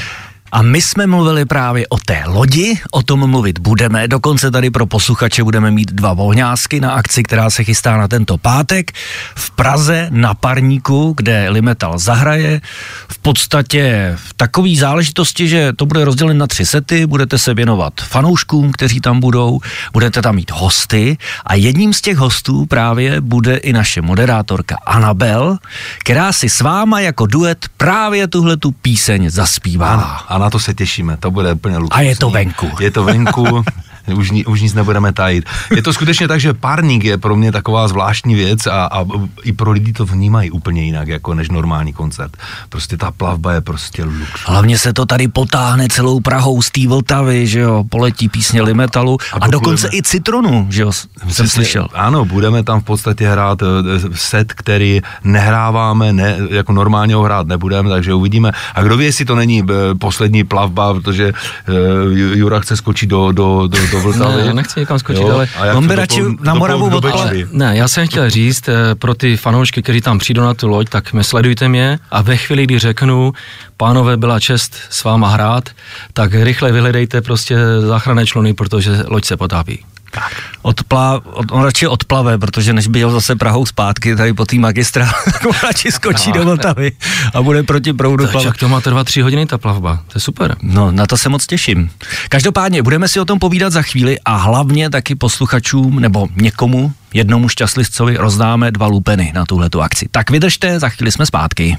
A 0.56 0.62
my 0.62 0.82
jsme 0.82 1.06
mluvili 1.06 1.44
právě 1.44 1.86
o 1.88 1.98
té 1.98 2.22
lodi, 2.26 2.80
o 2.90 3.02
tom 3.02 3.30
mluvit 3.30 3.58
budeme. 3.58 4.08
Dokonce 4.08 4.50
tady 4.50 4.70
pro 4.70 4.86
posluchače 4.86 5.44
budeme 5.44 5.70
mít 5.70 5.92
dva 5.92 6.12
volňásky 6.12 6.80
na 6.80 6.92
akci, 6.92 7.22
která 7.22 7.50
se 7.50 7.64
chystá 7.64 7.96
na 7.96 8.08
tento 8.08 8.38
pátek 8.38 8.92
v 9.34 9.50
Praze 9.50 10.08
na 10.10 10.34
Parníku, 10.34 11.14
kde 11.16 11.48
Limetal 11.48 11.98
zahraje. 11.98 12.60
V 13.08 13.18
podstatě 13.18 14.12
v 14.16 14.34
takové 14.34 14.68
záležitosti, 14.76 15.48
že 15.48 15.72
to 15.72 15.86
bude 15.86 16.04
rozděleno 16.04 16.38
na 16.38 16.46
tři 16.46 16.66
sety, 16.66 17.06
budete 17.06 17.38
se 17.38 17.54
věnovat 17.54 17.92
fanouškům, 18.00 18.72
kteří 18.72 19.00
tam 19.00 19.20
budou, 19.20 19.60
budete 19.92 20.22
tam 20.22 20.34
mít 20.34 20.50
hosty 20.50 21.18
a 21.46 21.54
jedním 21.54 21.92
z 21.92 22.00
těch 22.00 22.16
hostů 22.16 22.66
právě 22.66 23.20
bude 23.20 23.56
i 23.56 23.72
naše 23.72 24.02
moderátorka 24.02 24.76
Anabel, 24.86 25.58
která 25.98 26.32
si 26.32 26.48
s 26.48 26.60
váma 26.60 27.00
jako 27.00 27.26
duet 27.26 27.66
právě 27.76 28.28
tuhle 28.28 28.56
tu 28.56 28.72
píseň 28.72 29.30
zaspívá. 29.30 29.92
Ano, 30.28 30.45
na 30.46 30.50
to 30.50 30.58
se 30.58 30.74
těšíme, 30.74 31.16
to 31.16 31.30
bude 31.30 31.52
úplně 31.52 31.78
luxusní. 31.78 32.06
A 32.06 32.08
je 32.08 32.16
to 32.16 32.30
venku. 32.30 32.70
Je 32.80 32.90
to 32.90 33.04
venku, 33.04 33.42
už, 34.14 34.32
už 34.46 34.62
nic 34.62 34.74
nebudeme 34.74 35.12
tajit. 35.12 35.44
Je 35.76 35.82
to 35.82 35.92
skutečně 35.92 36.28
tak, 36.28 36.40
že 36.40 36.54
párník 36.54 37.04
je 37.04 37.18
pro 37.18 37.36
mě 37.36 37.52
taková 37.52 37.88
zvláštní 37.88 38.34
věc 38.34 38.66
a, 38.66 38.84
a 38.86 39.04
i 39.42 39.52
pro 39.52 39.70
lidi 39.70 39.92
to 39.92 40.06
vnímají 40.06 40.50
úplně 40.50 40.84
jinak, 40.84 41.08
jako 41.08 41.34
než 41.34 41.48
normální 41.48 41.92
koncert. 41.92 42.36
Prostě 42.68 42.96
ta 42.96 43.10
plavba 43.10 43.52
je 43.52 43.60
prostě 43.60 44.04
lux. 44.04 44.30
Hlavně 44.46 44.78
se 44.78 44.92
to 44.92 45.06
tady 45.06 45.28
potáhne 45.28 45.88
celou 45.88 46.20
Prahou 46.20 46.62
z 46.62 46.70
té 46.70 46.88
Vltavy, 46.88 47.46
že 47.46 47.60
jo, 47.60 47.84
poletí 47.88 48.28
písně 48.28 48.62
Limetalu 48.62 49.18
a, 49.32 49.36
a 49.36 49.46
dokonce 49.46 49.86
budeme, 49.86 49.98
i 49.98 50.02
Citronu, 50.02 50.66
že 50.70 50.82
jo, 50.82 50.92
jsem 51.28 51.48
slyšel. 51.48 51.88
Ano, 51.94 52.24
budeme 52.24 52.62
tam 52.62 52.80
v 52.80 52.84
podstatě 52.84 53.28
hrát 53.28 53.62
eh, 53.62 53.66
set, 54.14 54.52
který 54.52 55.00
nehráváme, 55.24 56.12
ne, 56.12 56.36
jako 56.50 56.72
normálně 56.72 57.14
ho 57.14 57.22
hrát 57.22 57.46
nebudeme, 57.46 57.90
takže 57.90 58.14
uvidíme. 58.14 58.52
A 58.74 58.82
kdo 58.82 58.96
ví, 58.96 59.04
jestli 59.04 59.24
to 59.24 59.34
není 59.34 59.62
eh, 59.62 59.94
poslední 59.94 60.44
plavba, 60.44 60.94
protože 60.94 61.32
uh, 61.32 62.18
Jura 62.18 62.60
chce 62.60 62.76
skočit 62.76 63.10
do, 63.10 63.32
do, 63.32 63.66
do, 63.66 63.78
do 63.92 63.95
do 63.96 64.12
Vltavy. 64.12 64.36
Ne, 64.36 64.46
já 64.46 64.52
nechci 64.52 64.80
někam 64.80 64.98
skočit, 64.98 65.22
jo, 65.22 65.46
ale 65.56 65.74
on 65.74 65.86
by 65.86 65.94
radši 65.94 66.22
na 66.40 66.54
Moravu 66.54 66.96
odpal. 66.96 67.30
Ne, 67.52 67.76
já 67.76 67.88
jsem 67.88 68.06
chtěl 68.06 68.30
říct 68.30 68.68
eh, 68.68 68.94
pro 68.94 69.14
ty 69.14 69.36
fanoušky, 69.36 69.82
kteří 69.82 70.00
tam 70.00 70.18
přijdou 70.18 70.42
na 70.42 70.54
tu 70.54 70.68
loď, 70.68 70.88
tak 70.88 71.12
mě 71.12 71.24
sledujte 71.24 71.68
mě 71.68 71.98
a 72.10 72.22
ve 72.22 72.36
chvíli, 72.36 72.64
kdy 72.64 72.78
řeknu, 72.78 73.32
pánové, 73.76 74.16
byla 74.16 74.40
čest 74.40 74.76
s 74.90 75.04
váma 75.04 75.28
hrát, 75.28 75.68
tak 76.12 76.34
rychle 76.34 76.72
vyhledejte 76.72 77.20
prostě 77.20 77.56
záchranné 77.86 78.26
čluny, 78.26 78.54
protože 78.54 79.04
loď 79.06 79.24
se 79.24 79.36
potápí. 79.36 79.84
Tak. 80.10 80.32
Odplá, 80.62 81.20
od, 81.24 81.46
on 81.50 81.62
radši 81.62 81.86
odplave, 81.86 82.38
protože 82.38 82.72
než 82.72 82.86
by 82.86 82.98
jel 82.98 83.10
zase 83.10 83.36
Prahou 83.36 83.66
zpátky 83.66 84.16
tady 84.16 84.32
po 84.32 84.44
té 84.46 84.56
magistra, 84.56 85.06
tak 85.24 85.46
on 85.46 85.52
radši 85.62 85.92
skočí 85.92 86.32
do 86.32 86.44
Vltavy 86.44 86.92
a 87.34 87.42
bude 87.42 87.62
proti 87.62 87.92
proudu 87.92 88.26
plavat. 88.26 88.44
Tak 88.44 88.58
to 88.58 88.68
má 88.68 88.80
trvat 88.80 89.04
tři 89.04 89.20
hodiny 89.20 89.46
ta 89.46 89.58
plavba, 89.58 89.96
to 89.96 90.12
je 90.16 90.20
super. 90.20 90.56
No, 90.62 90.92
na 90.92 91.06
to 91.06 91.16
se 91.16 91.28
moc 91.28 91.46
těším. 91.46 91.90
Každopádně, 92.28 92.82
budeme 92.82 93.08
si 93.08 93.20
o 93.20 93.24
tom 93.24 93.38
povídat 93.38 93.72
za 93.72 93.82
chvíli 93.82 94.16
a 94.24 94.36
hlavně 94.36 94.90
taky 94.90 95.14
posluchačům 95.14 96.00
nebo 96.00 96.28
někomu, 96.36 96.92
jednomu 97.14 97.48
šťastlivcovi 97.48 98.16
rozdáme 98.16 98.70
dva 98.70 98.86
lupeny 98.86 99.32
na 99.34 99.44
tuhle 99.44 99.70
tu 99.70 99.82
akci. 99.82 100.08
Tak 100.10 100.30
vydržte, 100.30 100.80
za 100.80 100.88
chvíli 100.88 101.12
jsme 101.12 101.26
zpátky. 101.26 101.76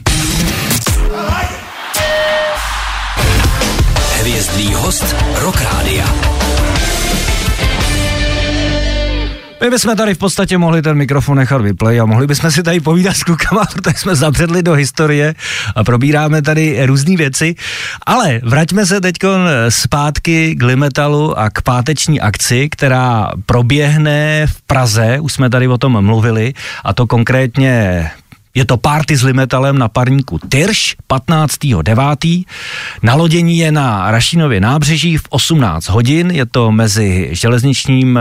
Hvězdný 4.20 4.74
host 4.74 5.16
Rock 5.36 5.62
Rádia. 5.62 6.06
My 9.62 9.70
bychom 9.70 9.96
tady 9.96 10.14
v 10.14 10.18
podstatě 10.18 10.58
mohli 10.58 10.82
ten 10.82 10.98
mikrofon 10.98 11.38
nechat 11.38 11.62
vyplay 11.62 12.00
a 12.00 12.06
mohli 12.06 12.28
bychom 12.28 12.52
si 12.52 12.64
tady 12.64 12.80
povídat 12.80 13.18
s 13.18 13.24
klukama, 13.24 13.66
protože 13.74 13.98
jsme 13.98 14.16
zabředli 14.16 14.64
do 14.64 14.74
historie 14.74 15.36
a 15.76 15.84
probíráme 15.84 16.42
tady 16.42 16.86
různé 16.86 17.18
věci. 17.18 17.56
Ale 18.06 18.42
vraťme 18.44 18.86
se 18.86 19.02
teď 19.02 19.16
zpátky 19.70 20.56
k 20.56 20.64
Limetalu 20.64 21.40
a 21.40 21.50
k 21.50 21.62
páteční 21.62 22.22
akci, 22.22 22.70
která 22.70 23.32
proběhne 23.46 24.48
v 24.48 24.62
Praze, 24.62 25.20
už 25.20 25.34
jsme 25.34 25.50
tady 25.50 25.68
o 25.68 25.78
tom 25.78 26.06
mluvili, 26.06 26.54
a 26.84 26.94
to 26.94 27.08
konkrétně 27.08 28.12
je 28.56 28.66
to 28.66 28.78
party 28.78 29.18
s 29.18 29.24
Limetalem 29.24 29.78
na 29.78 29.88
parníku 29.88 30.40
Tyrš 30.50 30.96
15.9. 31.10 32.46
Nalodění 33.04 33.58
je 33.58 33.72
na 33.72 34.12
Rašinově 34.12 34.60
nábřeží 34.62 35.18
v 35.18 35.24
18 35.30 35.90
hodin, 35.90 36.32
je 36.32 36.46
to 36.46 36.72
mezi 36.72 37.30
železničním 37.32 38.20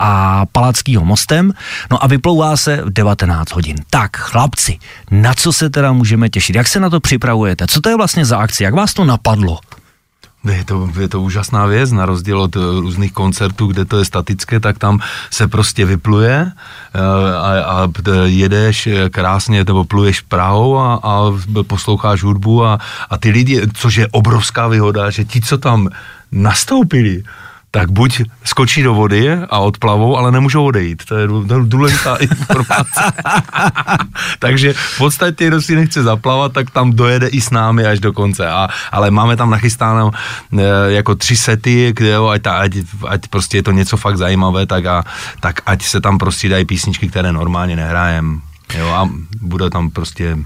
a 0.00 0.46
Palackýho 0.52 1.04
mostem, 1.04 1.52
no 1.90 2.04
a 2.04 2.06
vyplouvá 2.06 2.56
se 2.56 2.82
v 2.84 2.90
19 2.90 3.52
hodin. 3.52 3.76
Tak, 3.90 4.16
chlapci, 4.16 4.78
na 5.10 5.34
co 5.34 5.52
se 5.52 5.70
teda 5.70 5.92
můžeme 5.92 6.28
těšit? 6.28 6.56
Jak 6.56 6.68
se 6.68 6.80
na 6.80 6.90
to 6.90 7.00
připravujete? 7.00 7.66
Co 7.66 7.80
to 7.80 7.88
je 7.88 7.96
vlastně 7.96 8.24
za 8.24 8.38
akci? 8.38 8.64
Jak 8.64 8.74
vás 8.74 8.94
to 8.94 9.04
napadlo? 9.04 9.58
Je 10.44 10.64
to, 10.64 10.88
je 11.00 11.08
to 11.08 11.20
úžasná 11.20 11.66
věc, 11.66 11.92
na 11.92 12.06
rozdíl 12.06 12.40
od 12.40 12.56
eh, 12.56 12.60
různých 12.80 13.12
koncertů, 13.12 13.66
kde 13.66 13.84
to 13.84 13.98
je 13.98 14.04
statické, 14.04 14.60
tak 14.60 14.78
tam 14.78 15.00
se 15.30 15.48
prostě 15.48 15.84
vypluje 15.84 16.52
eh, 16.52 17.00
a, 17.36 17.84
a 17.84 17.88
jedeš 18.24 18.88
krásně, 19.10 19.64
nebo 19.64 19.84
pluješ 19.84 20.20
Prahou 20.20 20.78
a, 20.78 20.94
a 21.02 21.20
posloucháš 21.66 22.22
hudbu 22.22 22.64
a, 22.64 22.78
a 23.10 23.18
ty 23.18 23.30
lidi, 23.30 23.62
což 23.74 23.96
je 23.96 24.08
obrovská 24.10 24.68
výhoda, 24.68 25.10
že 25.10 25.24
ti, 25.24 25.40
co 25.40 25.58
tam 25.58 25.88
nastoupili, 26.32 27.22
tak 27.70 27.90
buď 27.90 28.22
skočí 28.44 28.82
do 28.82 28.94
vody 28.94 29.32
a 29.32 29.58
odplavou, 29.58 30.16
ale 30.16 30.32
nemůžou 30.32 30.64
odejít. 30.64 31.04
To 31.04 31.14
je 31.14 31.28
důležitá 31.64 32.16
informace. 32.20 33.00
Takže 34.38 34.72
v 34.72 34.98
podstatě, 34.98 35.46
kdo 35.46 35.62
si 35.62 35.76
nechce 35.76 36.02
zaplavat, 36.02 36.52
tak 36.52 36.70
tam 36.70 36.92
dojede 36.92 37.26
i 37.28 37.40
s 37.40 37.50
námi 37.50 37.86
až 37.86 38.00
do 38.00 38.12
konce. 38.12 38.48
A, 38.48 38.68
ale 38.92 39.10
máme 39.10 39.36
tam 39.36 39.50
nachystáno 39.50 40.10
e, 40.58 40.92
jako 40.92 41.14
tři 41.14 41.36
sety, 41.36 41.92
kde 41.96 42.10
jo, 42.10 42.26
ať, 42.26 42.46
ať, 42.46 42.72
ať, 43.08 43.28
prostě 43.28 43.58
je 43.58 43.62
to 43.62 43.70
něco 43.72 43.96
fakt 43.96 44.16
zajímavé, 44.16 44.66
tak, 44.66 44.86
a, 44.86 45.04
tak 45.40 45.60
ať 45.66 45.82
se 45.82 46.00
tam 46.00 46.18
prostě 46.18 46.48
dají 46.48 46.64
písničky, 46.64 47.08
které 47.08 47.32
normálně 47.32 47.76
nehrajem. 47.76 48.40
Jo, 48.78 48.88
a 48.88 49.08
bude 49.40 49.70
tam 49.70 49.90
prostě 49.90 50.38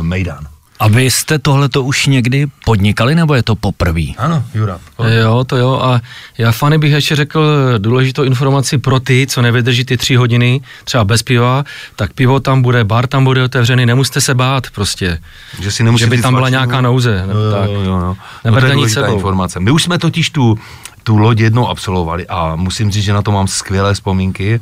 mejdan. 0.00 0.53
A 0.80 0.88
vy 0.88 1.10
jste 1.10 1.38
tohleto 1.38 1.82
už 1.82 2.06
někdy 2.06 2.46
podnikali, 2.64 3.14
nebo 3.14 3.34
je 3.34 3.42
to 3.42 3.54
poprvé? 3.54 4.02
Ano, 4.18 4.44
Jura. 4.54 4.78
Jo, 5.20 5.44
to 5.44 5.56
jo. 5.56 5.80
A 5.82 6.00
já 6.38 6.52
fany 6.52 6.78
bych 6.78 6.92
ještě 6.92 7.16
řekl 7.16 7.42
důležitou 7.78 8.22
informaci 8.22 8.78
pro 8.78 9.00
ty, 9.00 9.26
co 9.26 9.42
nevydrží 9.42 9.84
ty 9.84 9.96
tři 9.96 10.16
hodiny, 10.16 10.60
třeba 10.84 11.04
bez 11.04 11.22
piva, 11.22 11.64
tak 11.96 12.12
pivo 12.12 12.40
tam 12.40 12.62
bude, 12.62 12.84
bar 12.84 13.06
tam 13.06 13.24
bude 13.24 13.42
otevřený, 13.42 13.86
nemusíte 13.86 14.20
se 14.20 14.34
bát 14.34 14.66
prostě. 14.70 15.18
Že, 15.60 15.70
si 15.70 15.84
že 15.98 16.06
by 16.06 16.22
tam 16.22 16.34
byla 16.34 16.48
nějaká 16.48 16.80
nouze. 16.80 17.26
Nebo 17.26 17.38
jo, 17.38 17.52
tak. 17.52 17.70
Jo, 17.70 17.80
jo, 17.80 17.98
no. 18.00 18.16
Neberte 18.44 18.68
no 18.68 18.74
to 18.74 18.80
je 18.80 18.84
nic 18.84 18.92
sebou. 18.92 19.14
informace. 19.14 19.60
My 19.60 19.70
už 19.70 19.82
jsme 19.82 19.98
totiž 19.98 20.30
tu 20.30 20.58
tu 21.04 21.16
loď 21.16 21.40
jednou 21.40 21.68
absolvovali 21.68 22.26
a 22.26 22.56
musím 22.56 22.90
říct, 22.90 23.04
že 23.04 23.12
na 23.12 23.22
to 23.22 23.32
mám 23.32 23.48
skvělé 23.48 23.94
vzpomínky, 23.94 24.60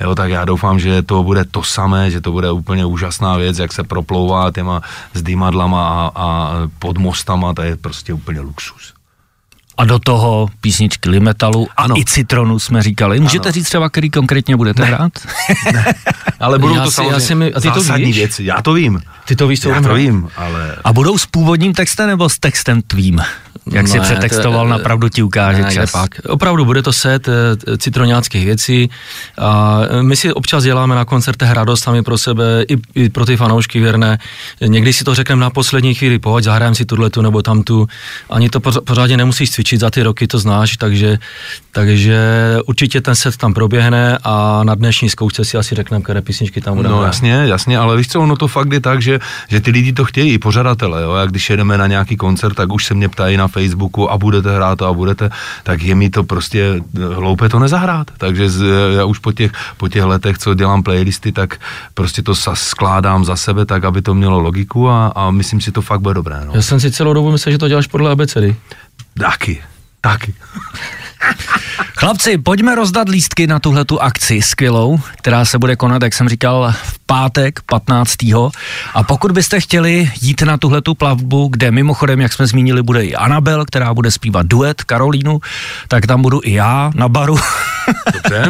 jo, 0.00 0.14
tak 0.14 0.30
já 0.30 0.44
doufám, 0.44 0.78
že 0.78 1.02
to 1.02 1.22
bude 1.22 1.44
to 1.44 1.62
samé, 1.62 2.10
že 2.10 2.20
to 2.20 2.32
bude 2.32 2.50
úplně 2.50 2.84
úžasná 2.84 3.36
věc, 3.36 3.58
jak 3.58 3.72
se 3.72 3.84
proplouvá 3.84 4.50
těma 4.52 4.80
zdýmadlama 5.14 5.88
a, 5.88 6.10
a 6.14 6.52
pod 6.78 6.98
mostama, 6.98 7.54
to 7.54 7.62
je 7.62 7.76
prostě 7.76 8.12
úplně 8.12 8.40
luxus. 8.40 8.94
A 9.76 9.84
do 9.84 9.98
toho 9.98 10.48
písničky 10.60 11.10
Limetalu 11.10 11.68
a 11.76 11.82
ano. 11.82 11.98
i 11.98 12.04
Citronu 12.04 12.58
jsme 12.58 12.82
říkali. 12.82 13.20
Můžete 13.20 13.48
ano. 13.48 13.52
říct 13.52 13.66
třeba, 13.66 13.88
který 13.88 14.10
konkrétně 14.10 14.56
budete 14.56 14.82
ne. 14.82 14.88
hrát? 14.88 15.12
ne. 15.72 15.84
Ale 16.40 16.58
budou 16.58 16.74
já 16.74 16.84
to 16.84 16.90
si, 16.90 16.96
samozřejmě 16.96 17.14
já 17.14 17.20
si 17.20 17.34
mi, 17.34 17.54
a 17.54 17.60
ty 17.60 17.68
zásadní 17.68 18.04
to 18.04 18.06
víš? 18.06 18.16
věci. 18.16 18.44
Já 18.44 18.62
to 18.62 18.72
vím. 18.72 19.02
Ty 19.24 19.36
to 19.36 19.46
víš, 19.46 19.60
co 19.60 19.68
Já 19.68 19.80
to 19.80 19.94
vím, 19.94 20.28
ale... 20.36 20.76
A 20.84 20.92
budou 20.92 21.18
s 21.18 21.26
původním 21.26 21.72
textem 21.72 22.06
nebo 22.06 22.28
s 22.28 22.38
textem 22.38 22.82
tvým? 22.82 23.20
Jak 23.72 23.88
si 23.88 23.94
Ne, 23.98 24.04
přetextoval, 24.04 24.64
to- 24.64 24.70
napravdu 24.70 25.08
ti 25.08 25.22
ukáže 25.22 25.62
ne, 25.62 25.72
čas. 25.72 25.92
pak. 25.92 26.10
Opravdu 26.28 26.64
bude 26.64 26.82
to 26.82 26.92
set 26.92 27.28
eh, 27.28 27.78
citroňáckých 27.78 28.44
věcí. 28.44 28.90
A 29.38 29.80
eh, 29.90 30.02
my 30.02 30.16
si 30.16 30.32
občas 30.32 30.64
děláme 30.64 30.94
na 30.94 31.04
koncertech 31.04 31.50
radost 31.52 31.80
sami 31.84 32.02
pro 32.02 32.18
sebe, 32.18 32.64
i, 32.68 32.76
i 32.94 33.08
pro 33.08 33.26
ty 33.26 33.36
fanoušky 33.36 33.80
věrné. 33.80 34.18
Někdy 34.66 34.92
si 34.92 35.04
to 35.04 35.14
řekneme 35.14 35.40
na 35.40 35.50
poslední 35.50 35.94
chvíli, 35.94 36.18
pojď, 36.18 36.44
zahrajeme 36.44 36.74
si 36.74 36.84
tuhle 36.84 37.10
tu 37.10 37.22
nebo 37.22 37.42
tamtu. 37.42 37.86
Ani 38.30 38.48
to 38.50 38.60
poř- 38.60 38.80
pořádně 38.84 39.16
nemusíš 39.16 39.50
cvičit, 39.50 39.80
za 39.80 39.90
ty 39.90 40.02
roky 40.02 40.26
to 40.26 40.38
znáš, 40.38 40.76
takže, 40.76 41.18
takže 41.72 42.18
určitě 42.66 43.00
ten 43.00 43.14
set 43.14 43.36
tam 43.36 43.54
proběhne 43.54 44.18
a 44.24 44.60
na 44.64 44.74
dnešní 44.74 45.10
zkoušce 45.10 45.44
si 45.44 45.58
asi 45.58 45.74
řekneme, 45.74 46.02
které 46.04 46.22
písničky 46.22 46.60
tam 46.60 46.76
budeme 46.76 46.94
No 46.94 47.02
jasně, 47.04 47.32
jasně, 47.32 47.78
ale 47.78 47.96
víš 47.96 48.08
co, 48.08 48.20
ono 48.20 48.36
to 48.36 48.48
fakt 48.48 48.72
je 48.72 48.80
tak, 48.80 49.02
že, 49.02 49.18
že 49.48 49.60
ty 49.60 49.70
lidi 49.70 49.92
to 49.92 50.04
chtějí, 50.04 50.32
i 50.32 50.38
pořadatele, 50.38 51.02
jo, 51.02 51.14
jak 51.14 51.30
když 51.30 51.50
jedeme 51.50 51.78
na 51.78 51.86
nějaký 51.86 52.16
koncert, 52.16 52.54
tak 52.54 52.72
už 52.72 52.84
se 52.84 52.94
mě 52.94 53.08
ptají 53.08 53.36
na 53.36 53.48
Facebooku 53.54 54.10
a 54.10 54.18
budete 54.18 54.50
hrát 54.56 54.76
to 54.78 54.86
a 54.86 54.92
budete, 54.92 55.30
tak 55.62 55.82
je 55.82 55.94
mi 55.94 56.10
to 56.10 56.24
prostě 56.26 56.82
hloupé 57.14 57.48
to 57.48 57.58
nezahrát, 57.58 58.10
takže 58.18 58.50
z, 58.50 58.58
já 58.96 59.04
už 59.04 59.18
po 59.18 59.32
těch, 59.32 59.52
po 59.76 59.88
těch 59.88 60.02
letech, 60.04 60.38
co 60.38 60.54
dělám 60.54 60.82
playlisty, 60.82 61.32
tak 61.32 61.56
prostě 61.94 62.22
to 62.22 62.34
sa- 62.34 62.54
skládám 62.58 63.24
za 63.24 63.36
sebe 63.36 63.66
tak, 63.66 63.84
aby 63.84 64.02
to 64.02 64.14
mělo 64.14 64.40
logiku 64.40 64.88
a, 64.90 65.06
a 65.14 65.30
myslím 65.30 65.60
si, 65.60 65.72
to 65.72 65.82
fakt 65.82 66.00
bude 66.00 66.14
dobré, 66.14 66.40
no. 66.46 66.52
Já 66.54 66.62
jsem 66.62 66.80
si 66.80 66.90
celou 66.90 67.12
dobu 67.14 67.30
myslel, 67.32 67.52
že 67.52 67.58
to 67.58 67.68
děláš 67.68 67.86
podle 67.86 68.10
abecedy. 68.10 68.56
Taky, 69.14 69.62
taky. 70.00 70.34
Chlapci, 71.96 72.38
pojďme 72.38 72.74
rozdat 72.74 73.08
lístky 73.08 73.46
na 73.46 73.58
tuhle 73.58 73.84
tu 73.84 74.02
akci 74.02 74.42
skvělou, 74.42 75.00
která 75.16 75.44
se 75.44 75.58
bude 75.58 75.76
konat, 75.76 76.02
jak 76.02 76.14
jsem 76.14 76.28
říkal, 76.28 76.74
v 76.84 76.98
pátek 77.06 77.60
15. 77.66 78.16
A 78.94 79.02
pokud 79.02 79.32
byste 79.32 79.60
chtěli 79.60 80.10
jít 80.20 80.42
na 80.42 80.56
tuhle 80.56 80.82
tu 80.82 80.94
plavbu, 80.94 81.48
kde 81.48 81.70
mimochodem, 81.70 82.20
jak 82.20 82.32
jsme 82.32 82.46
zmínili, 82.46 82.82
bude 82.82 83.04
i 83.04 83.14
Anabel, 83.14 83.64
která 83.64 83.94
bude 83.94 84.10
zpívat 84.10 84.46
duet 84.46 84.82
Karolínu, 84.82 85.40
tak 85.88 86.06
tam 86.06 86.22
budu 86.22 86.40
i 86.44 86.52
já 86.52 86.90
na 86.94 87.08
baru. 87.08 87.38
Dobře. 88.14 88.46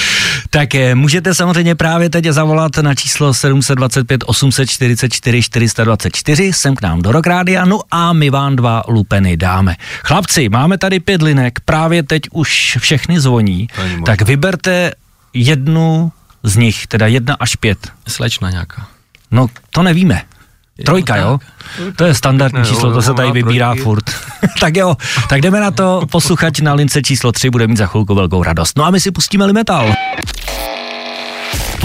tak 0.50 0.74
eh, 0.74 0.94
můžete 0.94 1.34
samozřejmě 1.34 1.74
právě 1.74 2.10
teď 2.10 2.24
zavolat 2.24 2.76
na 2.76 2.94
číslo 2.94 3.34
725 3.34 4.24
844 4.26 5.42
424 5.42 6.52
sem 6.52 6.76
k 6.76 6.82
nám 6.82 7.02
do 7.02 7.12
Rockrádia, 7.12 7.64
no 7.64 7.80
a 7.90 8.12
my 8.12 8.30
vám 8.30 8.56
dva 8.56 8.82
lupeny 8.88 9.36
dáme. 9.36 9.76
Chlapci, 10.04 10.48
máme 10.48 10.78
tady 10.78 11.00
pět 11.00 11.22
linek, 11.22 11.60
právě 11.64 12.02
teď 12.02 12.15
už 12.32 12.76
všechny 12.80 13.20
zvoní, 13.20 13.68
tak 14.06 14.22
vyberte 14.22 14.92
jednu 15.32 16.12
z 16.42 16.56
nich, 16.56 16.86
teda 16.86 17.06
jedna 17.06 17.36
až 17.40 17.56
pět. 17.56 17.78
Slečna 18.08 18.50
nějaká. 18.50 18.86
No, 19.30 19.46
to 19.70 19.82
nevíme. 19.82 20.22
Trojka, 20.84 21.14
tak. 21.14 21.22
jo? 21.22 21.38
To 21.96 22.04
je 22.04 22.14
standardní 22.14 22.60
Ne, 22.60 22.66
číslo, 22.66 22.92
to 22.92 23.02
se 23.02 23.14
tady 23.14 23.32
vybírá 23.32 23.68
trojky. 23.68 23.82
furt. 23.82 24.04
tak 24.60 24.76
jo, 24.76 24.96
tak 25.28 25.40
jdeme 25.40 25.60
na 25.60 25.70
to, 25.70 26.02
posluchač 26.10 26.60
na 26.60 26.74
lince 26.74 27.02
číslo 27.02 27.32
3 27.32 27.50
bude 27.50 27.66
mít 27.66 27.76
za 27.76 27.86
chvilku 27.86 28.14
velkou 28.14 28.42
radost. 28.42 28.78
No 28.78 28.84
a 28.84 28.90
my 28.90 29.00
si 29.00 29.10
pustíme 29.10 29.44
Limetal. 29.44 29.92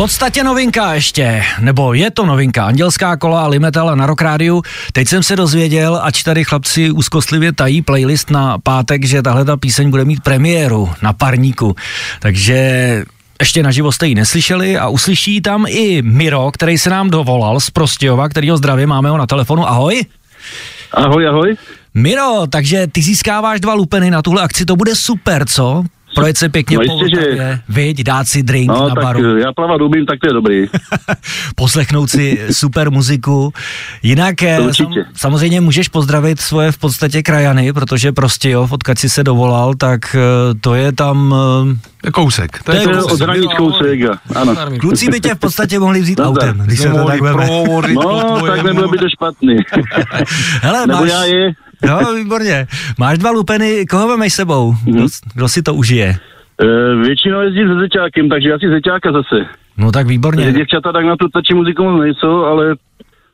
V 0.01 0.03
podstatě 0.03 0.43
novinka 0.43 0.93
ještě, 0.93 1.43
nebo 1.60 1.93
je 1.93 2.12
to 2.12 2.25
novinka, 2.25 2.65
Andělská 2.65 3.17
kola 3.17 3.43
a 3.43 3.48
Limetal 3.48 3.96
na 3.96 4.05
Rock 4.05 4.22
Rádiu. 4.22 4.62
Teď 4.93 5.08
jsem 5.08 5.24
se 5.24 5.36
dozvěděl, 5.36 6.00
ač 6.03 6.24
tady 6.24 6.43
chlapci 6.43 6.91
úzkostlivě 6.91 7.53
tají 7.53 7.81
playlist 7.81 8.29
na 8.29 8.58
pátek, 8.58 9.05
že 9.05 9.22
tahle 9.22 9.46
ta 9.46 9.58
píseň 9.58 9.89
bude 9.89 10.05
mít 10.05 10.24
premiéru 10.24 10.89
na 11.01 11.13
parníku. 11.13 11.75
Takže 12.20 12.55
ještě 13.39 13.63
naživo 13.63 13.91
jste 13.91 14.08
ji 14.08 14.15
neslyšeli 14.15 14.77
a 14.77 14.88
uslyší 14.88 15.41
tam 15.41 15.65
i 15.70 16.01
Miro, 16.01 16.51
který 16.51 16.77
se 16.77 16.89
nám 16.89 17.10
dovolal 17.10 17.60
z 17.60 17.70
Prostějova, 17.70 18.29
kterýho 18.29 18.58
zdravě 18.58 18.88
máme 18.88 19.10
ho 19.10 19.17
na 19.17 19.27
telefonu. 19.27 19.70
Ahoj. 19.70 20.05
Ahoj, 20.91 21.27
ahoj. 21.27 21.55
Miro, 21.93 22.48
takže 22.50 22.88
ty 22.88 23.01
získáváš 23.01 23.60
dva 23.60 23.74
lupeny 23.74 24.12
na 24.12 24.22
tuhle 24.22 24.41
akci, 24.41 24.65
to 24.65 24.75
bude 24.75 24.96
super, 24.96 25.46
co? 25.46 25.84
Projet 26.15 26.38
se 26.38 26.50
pěkně 26.50 26.77
No 26.77 26.84
po 26.88 27.03
jistě, 27.03 27.22
že- 27.22 27.22
Vltavě, 27.32 27.60
viď, 27.70 28.03
dát 28.03 28.27
si 28.27 28.44
drink 28.44 28.72
No, 28.72 28.89
na 28.89 28.96
tak 28.96 29.03
baru, 29.03 29.38
já 29.38 29.53
plavat 29.53 29.82
umím, 29.82 30.06
tak 30.06 30.20
to 30.20 30.27
je 30.27 30.34
dobrý. 30.34 30.65
poslechnout 31.56 32.10
si 32.10 32.39
super 32.51 32.91
muziku. 32.91 33.53
Jinak 34.03 34.44
eh, 34.44 34.60
určitě. 34.60 35.06
samozřejmě 35.15 35.62
můžeš 35.62 35.88
pozdravit 35.89 36.41
svoje 36.41 36.72
v 36.72 36.77
podstatě 36.77 37.24
krajany, 37.24 37.74
protože 37.74 38.12
prostě 38.12 38.50
jo, 38.50 38.68
odkud 38.72 39.00
si 39.00 39.10
se 39.10 39.24
dovolal, 39.24 39.74
tak 39.74 40.15
eh, 40.15 40.20
to 40.62 40.75
je 40.75 40.91
tam... 40.91 41.36
eh, 41.75 41.91
je 42.06 42.12
kousek. 42.12 42.63
To 42.63 42.72
je 42.72 42.80
To 42.82 42.89
je 42.89 42.96
kousek. 42.96 43.12
od 43.13 43.22
hraničkou 43.22 43.72
Sega, 43.74 44.18
ano. 44.36 44.56
Kluci 44.80 45.08
by 45.10 45.20
tě 45.20 45.36
v 45.36 45.39
podstatě 45.39 45.80
mohli 45.80 46.01
vzít 46.01 46.20
Nazdar. 46.20 46.50
autem, 46.50 46.62
když 46.65 46.80
se 46.80 46.89
to 46.89 47.06
tak 47.06 47.22
veme. 47.22 47.48
No, 47.94 48.41
tak 48.48 48.63
nebylo 48.63 48.88
by 48.88 48.98
to 48.98 49.10
špatný. 49.10 49.58
Hele, 50.62 50.88
Nebo 50.88 51.00
máš... 51.00 51.10
já 51.10 51.24
je. 51.24 51.51
No, 51.88 52.14
výborně. 52.16 52.68
Máš 53.00 53.18
dva 53.18 53.32
lupeny, 53.32 53.86
koho 53.90 54.08
vemeš 54.08 54.34
sebou? 54.34 54.72
Mhm. 54.72 54.94
Kdo, 54.98 55.06
kdo 55.36 55.48
si 55.50 55.62
to 55.62 55.74
užije? 55.74 56.16
Eh, 56.62 56.96
Většinou 56.96 57.42
jezdím 57.42 57.68
se 57.68 57.74
zeťákem, 57.80 58.30
takže 58.30 58.54
asi 58.54 58.70
zeťáka 58.70 59.12
zase. 59.12 59.46
No 59.78 59.92
tak 59.92 60.08
výborně. 60.08 60.52
děvčata 60.54 60.92
tak 60.92 61.06
na 61.06 61.16
tu 61.16 61.28
tači 61.28 61.54
muziku 61.54 61.84
moc 61.84 62.02
nejsou, 62.02 62.44
ale, 62.46 62.76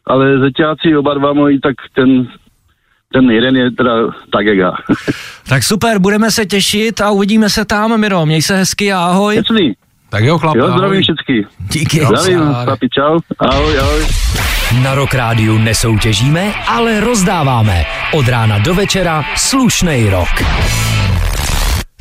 ale 0.07 0.39
zeťáci 0.39 0.97
oba 0.97 1.13
dva 1.13 1.33
moji, 1.33 1.59
tak 1.59 1.75
ten, 1.95 2.27
ten 3.13 3.31
jeden 3.31 3.55
je 3.57 3.71
teda 3.71 3.93
tak 4.31 4.45
jak 4.45 4.57
já. 4.57 4.71
Tak 5.49 5.63
super, 5.63 5.99
budeme 5.99 6.31
se 6.31 6.45
těšit 6.45 7.01
a 7.01 7.11
uvidíme 7.11 7.49
se 7.49 7.65
tam, 7.65 7.99
Miro. 7.99 8.25
Měj 8.25 8.41
se 8.41 8.57
hezky 8.57 8.93
a 8.93 8.99
ahoj. 8.99 9.35
Jasný. 9.35 9.73
Tak 10.09 10.23
jo, 10.23 10.37
chlap. 10.37 10.55
Jo, 10.55 10.65
ahoj. 10.65 10.77
zdravím 10.77 11.01
všetky. 11.01 11.45
Díky. 11.71 12.05
Zdravím, 12.05 12.39
papi, 12.65 12.89
čau. 12.89 13.19
Ahoj, 13.39 13.79
ahoj. 13.79 14.03
Na 14.71 14.95
Rock 14.95 15.13
Rádiu 15.13 15.57
nesoutěžíme, 15.57 16.53
ale 16.67 16.99
rozdáváme. 16.99 17.85
Od 18.13 18.27
rána 18.27 18.59
do 18.59 18.75
večera 18.75 19.25
slušnej 19.37 20.09
rok. 20.09 20.43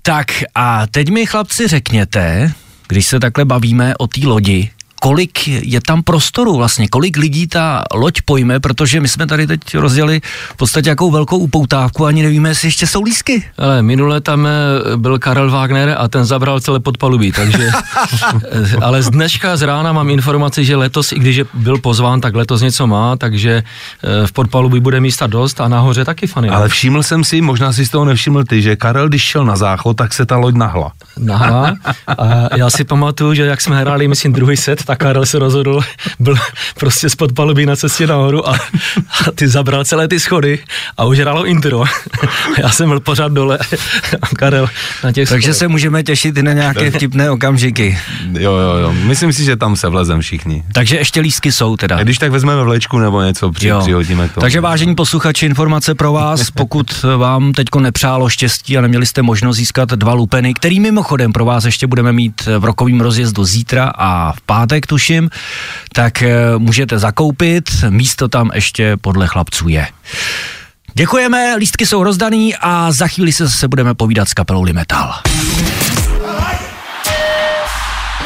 Tak 0.02 0.26
a 0.54 0.86
teď 0.86 1.08
mi 1.10 1.26
chlapci 1.26 1.66
řekněte, 1.68 2.52
když 2.88 3.06
se 3.06 3.20
takhle 3.20 3.44
bavíme 3.44 3.94
o 3.98 4.06
té 4.06 4.20
lodi, 4.26 4.70
kolik 5.06 5.48
je 5.48 5.80
tam 5.80 6.02
prostoru 6.02 6.56
vlastně, 6.56 6.88
kolik 6.88 7.16
lidí 7.16 7.46
ta 7.46 7.84
loď 7.94 8.22
pojme, 8.24 8.60
protože 8.60 9.00
my 9.00 9.08
jsme 9.08 9.26
tady 9.26 9.46
teď 9.46 9.60
rozdělili 9.74 10.20
v 10.50 10.56
podstatě 10.56 10.88
jakou 10.88 11.10
velkou 11.10 11.38
upoutávku, 11.38 12.06
ani 12.06 12.22
nevíme, 12.22 12.48
jestli 12.48 12.68
ještě 12.68 12.86
jsou 12.86 13.02
lísky. 13.02 13.44
Ale 13.58 13.82
minule 13.82 14.20
tam 14.20 14.46
eh, 14.46 14.50
byl 14.96 15.18
Karel 15.18 15.50
Wagner 15.50 15.94
a 15.98 16.08
ten 16.08 16.24
zabral 16.24 16.60
celé 16.60 16.80
podpalubí, 16.80 17.32
takže, 17.32 17.70
eh, 17.70 18.76
ale 18.82 19.02
z 19.02 19.10
dneška 19.10 19.56
z 19.56 19.62
rána 19.62 19.92
mám 19.92 20.10
informaci, 20.10 20.64
že 20.64 20.76
letos, 20.76 21.12
i 21.12 21.18
když 21.18 21.40
byl 21.54 21.78
pozván, 21.78 22.20
tak 22.20 22.34
letos 22.34 22.60
něco 22.60 22.86
má, 22.86 23.16
takže 23.16 23.62
v 24.26 24.32
podpalubí 24.32 24.80
bude 24.80 25.00
místa 25.00 25.26
dost 25.26 25.60
a 25.60 25.68
nahoře 25.68 26.04
taky 26.04 26.26
fany. 26.26 26.48
Ale 26.48 26.68
všiml 26.68 27.02
jsem 27.02 27.24
si, 27.24 27.40
možná 27.40 27.72
si 27.72 27.86
z 27.86 27.90
toho 27.90 28.04
nevšiml 28.04 28.44
ty, 28.44 28.62
že 28.62 28.76
Karel, 28.76 29.08
když 29.08 29.22
šel 29.22 29.44
na 29.44 29.56
záchod, 29.56 29.96
tak 29.96 30.14
se 30.14 30.26
ta 30.26 30.36
loď 30.36 30.54
nahla. 30.54 30.92
Nahla. 31.18 31.74
A 32.18 32.56
já 32.56 32.70
si 32.70 32.84
pamatuju, 32.84 33.34
že 33.34 33.46
jak 33.46 33.60
jsme 33.60 33.80
hráli, 33.80 34.08
myslím, 34.08 34.32
druhý 34.32 34.56
set, 34.56 34.84
tak 34.84 34.95
Karel 34.96 35.26
se 35.26 35.38
rozhodl, 35.38 35.80
byl 36.18 36.36
prostě 36.80 37.10
spod 37.10 37.32
palubí 37.32 37.66
na 37.66 37.76
cestě 37.76 38.06
nahoru 38.06 38.48
a, 38.48 38.52
a 38.52 39.30
ty 39.34 39.48
zabral 39.48 39.84
celé 39.84 40.08
ty 40.08 40.20
schody 40.20 40.58
a 40.96 41.04
už 41.04 41.18
hrálo 41.18 41.46
intro. 41.46 41.84
Já 42.58 42.68
jsem 42.70 42.88
byl 42.88 43.00
pořád 43.00 43.32
dole 43.32 43.58
a 44.22 44.26
Karel 44.36 44.68
na 45.04 45.12
těch 45.12 45.28
Takže 45.28 45.46
schodech. 45.48 45.58
se 45.58 45.68
můžeme 45.68 46.02
těšit 46.02 46.36
i 46.36 46.42
na 46.42 46.52
nějaké 46.52 46.90
vtipné 46.90 47.30
okamžiky. 47.30 47.98
Jo, 48.38 48.52
jo, 48.52 48.76
jo. 48.76 48.92
Myslím 48.92 49.32
si, 49.32 49.44
že 49.44 49.56
tam 49.56 49.76
se 49.76 49.88
vlezem 49.88 50.20
všichni. 50.20 50.62
Takže 50.72 50.96
ještě 50.96 51.20
lísky 51.20 51.52
jsou 51.52 51.76
teda. 51.76 51.96
A 51.96 52.02
když 52.02 52.18
tak 52.18 52.30
vezmeme 52.30 52.62
vlečku 52.64 52.98
nebo 52.98 53.22
něco, 53.22 53.52
při, 53.52 53.70
přihodíme 53.80 54.28
k 54.28 54.32
tomu. 54.32 54.42
Takže 54.42 54.60
vážení 54.60 54.94
posluchači, 54.94 55.46
informace 55.46 55.94
pro 55.94 56.12
vás, 56.12 56.50
pokud 56.50 57.04
vám 57.16 57.52
teďko 57.52 57.80
nepřálo 57.80 58.28
štěstí 58.28 58.78
a 58.78 58.80
neměli 58.80 59.06
jste 59.06 59.22
možnost 59.22 59.56
získat 59.56 59.88
dva 59.88 60.12
lupeny, 60.12 60.54
který 60.54 60.80
mimochodem 60.80 61.32
pro 61.32 61.44
vás 61.44 61.64
ještě 61.64 61.86
budeme 61.86 62.12
mít 62.12 62.48
v 62.58 62.64
rokovém 62.64 63.00
rozjezdu 63.00 63.44
zítra 63.44 63.92
a 63.98 64.32
v 64.32 64.40
pátek 64.40 64.75
tuším, 64.86 65.30
tak 65.92 66.22
eh, 66.22 66.36
můžete 66.58 66.98
zakoupit, 66.98 67.70
místo 67.88 68.28
tam 68.28 68.50
ještě 68.54 68.96
podle 68.96 69.26
chlapců 69.26 69.68
je. 69.68 69.88
Děkujeme, 70.94 71.56
lístky 71.56 71.86
jsou 71.86 72.04
rozdaný 72.04 72.54
a 72.60 72.92
za 72.92 73.08
chvíli 73.08 73.32
se 73.32 73.46
zase 73.46 73.68
budeme 73.68 73.94
povídat 73.94 74.28
s 74.28 74.34
kapelou 74.34 74.62
Limetal. 74.62 75.14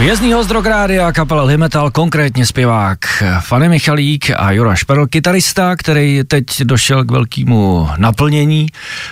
Vězný 0.01 0.33
hozdrok 0.33 0.67
a 0.67 1.13
kapela 1.13 1.43
Limetal, 1.43 1.91
konkrétně 1.91 2.47
zpěvák 2.47 2.99
Fany 3.41 3.69
Michalík 3.69 4.31
a 4.37 4.53
Jura 4.53 4.75
Šperl, 4.75 5.07
kytarista, 5.07 5.77
který 5.77 6.21
teď 6.29 6.45
došel 6.65 7.05
k 7.05 7.11
velkému 7.11 7.89
naplnění, 7.97 8.67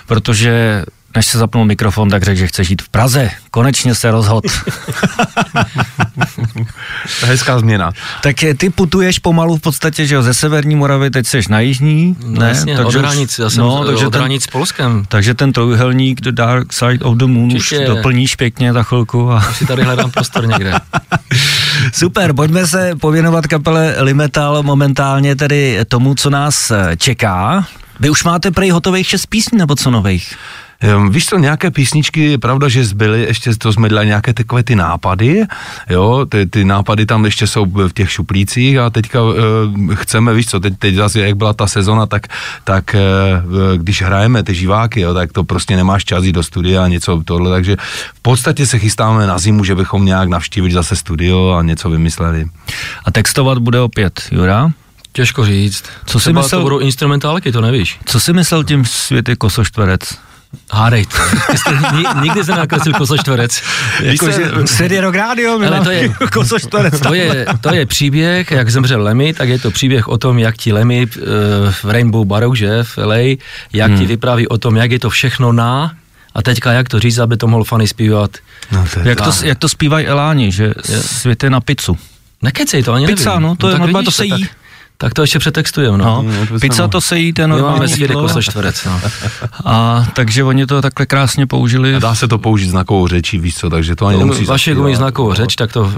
protože 0.06 0.84
než 1.16 1.26
se 1.26 1.38
zapnul 1.38 1.64
mikrofon, 1.64 2.10
tak 2.10 2.22
řekl, 2.22 2.38
že 2.38 2.46
chce 2.46 2.64
žít 2.64 2.82
v 2.82 2.88
Praze. 2.88 3.30
Konečně 3.50 3.94
se 3.94 4.10
rozhod. 4.10 4.44
Hezká 7.24 7.58
změna. 7.58 7.92
Tak 8.22 8.36
ty 8.56 8.70
putuješ 8.70 9.18
pomalu 9.18 9.56
v 9.56 9.60
podstatě, 9.60 10.06
že 10.06 10.14
jo, 10.14 10.22
ze 10.22 10.34
severní 10.34 10.76
Moravy, 10.76 11.10
teď 11.10 11.26
seš 11.26 11.48
na 11.48 11.60
jižní, 11.60 12.16
no, 12.26 12.40
ne? 12.40 12.48
Jasně, 12.48 12.76
takže 12.76 12.98
od 12.98 13.04
hranic, 13.04 13.38
já 13.38 13.50
jsem 13.50 13.60
no, 13.60 13.84
takže 13.84 14.06
od 14.06 14.10
ten, 14.10 14.20
hranic 14.20 14.42
s 14.42 14.46
Polskem. 14.46 15.04
Takže 15.08 15.34
ten 15.34 15.52
trojuhelník 15.52 16.20
The 16.20 16.32
Dark 16.32 16.72
Side 16.72 17.04
of 17.04 17.16
the 17.16 17.26
Moon 17.26 17.50
Čiště, 17.50 17.78
už 17.78 17.86
doplníš 17.86 18.36
pěkně 18.36 18.72
za 18.72 18.82
chvilku. 18.82 19.32
A... 19.32 19.48
Už 19.50 19.56
si 19.56 19.66
tady 19.66 19.82
hledám 19.82 20.10
prostor 20.10 20.46
někde. 20.46 20.74
Super, 21.92 22.32
pojďme 22.32 22.66
se 22.66 22.92
pověnovat 23.00 23.46
kapele 23.46 23.94
Limetal 23.98 24.62
momentálně 24.62 25.36
tedy 25.36 25.78
tomu, 25.88 26.14
co 26.14 26.30
nás 26.30 26.72
čeká. 26.96 27.66
Vy 28.00 28.10
už 28.10 28.24
máte 28.24 28.50
prej 28.50 28.70
hotových 28.70 29.06
šest 29.06 29.26
písní, 29.26 29.58
nebo 29.58 29.76
co 29.76 29.90
nových? 29.90 30.36
Um, 30.96 31.10
víš 31.10 31.26
co, 31.26 31.38
nějaké 31.38 31.70
písničky, 31.70 32.24
je 32.24 32.38
pravda, 32.38 32.68
že 32.68 32.84
zbyly, 32.84 33.22
ještě 33.22 33.56
to 33.56 33.72
jsme 33.72 33.88
dělali 33.88 34.06
nějaké 34.06 34.32
takové 34.32 34.62
ty 34.62 34.76
nápady, 34.76 35.42
jo, 35.90 36.26
ty, 36.28 36.46
ty 36.46 36.64
nápady 36.64 37.06
tam 37.06 37.24
ještě 37.24 37.46
jsou 37.46 37.64
v 37.64 37.92
těch 37.92 38.10
šuplících 38.10 38.78
a 38.78 38.90
teďka 38.90 39.22
uh, 39.22 39.34
chceme, 39.94 40.34
víš 40.34 40.46
co, 40.46 40.60
teď, 40.60 40.74
teď 40.78 40.94
zase, 40.94 41.20
jak 41.20 41.36
byla 41.36 41.52
ta 41.52 41.66
sezona, 41.66 42.06
tak, 42.06 42.26
tak 42.64 42.94
uh, 42.94 43.78
když 43.78 44.02
hrajeme 44.02 44.42
ty 44.42 44.54
živáky, 44.54 45.00
jo, 45.00 45.14
tak 45.14 45.32
to 45.32 45.44
prostě 45.44 45.76
nemáš 45.76 46.04
čas 46.04 46.24
jít 46.24 46.32
do 46.32 46.42
studia 46.42 46.84
a 46.84 46.88
něco 46.88 47.22
tohle, 47.24 47.50
takže 47.50 47.76
v 48.14 48.20
podstatě 48.22 48.66
se 48.66 48.78
chystáme 48.78 49.26
na 49.26 49.38
zimu, 49.38 49.64
že 49.64 49.74
bychom 49.74 50.04
nějak 50.04 50.28
navštívili 50.28 50.72
zase 50.72 50.96
studio 50.96 51.50
a 51.58 51.62
něco 51.62 51.90
vymysleli. 51.90 52.46
A 53.04 53.10
textovat 53.10 53.58
bude 53.58 53.80
opět 53.80 54.22
Jura? 54.30 54.70
Těžko 55.12 55.44
říct. 55.44 55.84
Co 56.06 56.20
si 56.20 56.32
myslel, 56.32 56.60
to 56.60 56.64
budou 56.64 56.78
instrumentálky, 56.78 57.52
to 57.52 57.60
nevíš. 57.60 57.98
Co 58.04 58.20
si 58.20 58.32
myslel 58.32 58.64
tím 58.64 58.84
světy 58.84 59.36
kosoštverec? 59.36 60.27
Hádejte. 60.72 61.18
Jste, 61.56 61.78
nikdy 62.22 62.44
jsem 62.44 62.56
nakreslil 62.56 62.94
kosočtverec. 62.94 63.62
Jako, 64.02 64.30
že 64.30 65.00
Rock 65.00 65.14
Radio, 65.14 65.60
ale 65.66 65.80
to 65.80 65.90
je, 65.90 66.08
kosočtverec. 66.32 67.00
To 67.00 67.14
je, 67.14 67.46
to 67.60 67.74
je 67.74 67.86
příběh, 67.86 68.50
jak 68.50 68.70
zemřel 68.70 69.02
Lemmy, 69.02 69.34
tak 69.34 69.48
je 69.48 69.58
to 69.58 69.70
příběh 69.70 70.08
o 70.08 70.18
tom, 70.18 70.38
jak 70.38 70.56
ti 70.56 70.72
Lemmy 70.72 71.06
uh, 71.06 71.22
v 71.70 71.84
Rainbow 71.84 72.26
Barrow, 72.26 72.54
že, 72.54 72.82
v 72.82 72.98
LA, 72.98 73.16
jak 73.72 73.90
hmm. 73.90 73.98
ti 73.98 74.06
vypráví 74.06 74.48
o 74.48 74.58
tom, 74.58 74.76
jak 74.76 74.90
je 74.90 74.98
to 74.98 75.10
všechno 75.10 75.52
na, 75.52 75.92
a 76.34 76.42
teďka 76.42 76.72
jak 76.72 76.88
to 76.88 77.00
říct, 77.00 77.18
aby 77.18 77.36
to 77.36 77.46
mohl 77.46 77.64
fany 77.64 77.86
zpívat. 77.86 78.30
No, 78.72 78.86
to 78.94 79.08
jak, 79.08 79.20
to, 79.20 79.30
jak 79.42 79.58
to 79.58 79.68
zpívají 79.68 80.06
Eláni, 80.06 80.52
že 80.52 80.74
svět 81.00 81.42
je 81.42 81.50
na 81.50 81.60
pizzu. 81.60 81.98
Nekecej 82.42 82.82
to, 82.82 82.92
ani 82.92 83.06
Pizza, 83.06 83.30
nevím. 83.30 83.42
no, 83.42 83.56
to 83.56 83.66
no, 83.66 83.72
je 83.72 83.78
normálně, 83.78 84.04
to 84.04 84.10
se 84.10 84.24
jí. 84.24 84.30
Tak, 84.30 84.50
tak 85.00 85.14
to 85.14 85.22
ještě 85.22 85.38
přetextujeme, 85.38 85.98
no. 85.98 86.04
no, 86.04 86.22
no 86.50 86.60
pizza 86.60 86.88
to 86.88 87.00
se 87.00 87.18
jí, 87.18 87.32
ten 87.32 87.50
normální 87.50 87.78
Máme 87.78 87.88
svět 87.88 88.10
jako 88.10 88.42
čtverec, 88.42 88.84
no. 88.84 89.00
A 89.64 90.06
takže 90.14 90.44
oni 90.44 90.66
to 90.66 90.82
takhle 90.82 91.06
krásně 91.06 91.46
použili. 91.46 91.94
A 91.94 91.98
dá 91.98 92.14
se 92.14 92.28
to 92.28 92.38
použít 92.38 92.68
znakovou 92.68 93.06
řečí, 93.06 93.38
víš 93.38 93.56
co, 93.56 93.70
takže 93.70 93.96
to 93.96 94.06
ani 94.06 94.18
nemusí 94.18 94.44
Vaše 94.44 94.74
umí 94.74 94.96
znakovou 94.96 95.34
řeč, 95.34 95.56
tak 95.56 95.72
to 95.72 95.92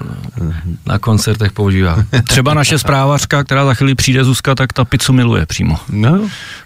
na 0.86 0.98
koncertech 0.98 1.52
používá. 1.52 2.04
Třeba 2.28 2.54
naše 2.54 2.78
zprávařka, 2.78 3.44
která 3.44 3.64
za 3.64 3.74
chvíli 3.74 3.94
přijde 3.94 4.24
Zuzka, 4.24 4.54
tak 4.54 4.72
ta 4.72 4.84
pizzu 4.84 5.12
miluje 5.12 5.46
přímo. 5.46 5.78
No. 5.88 6.20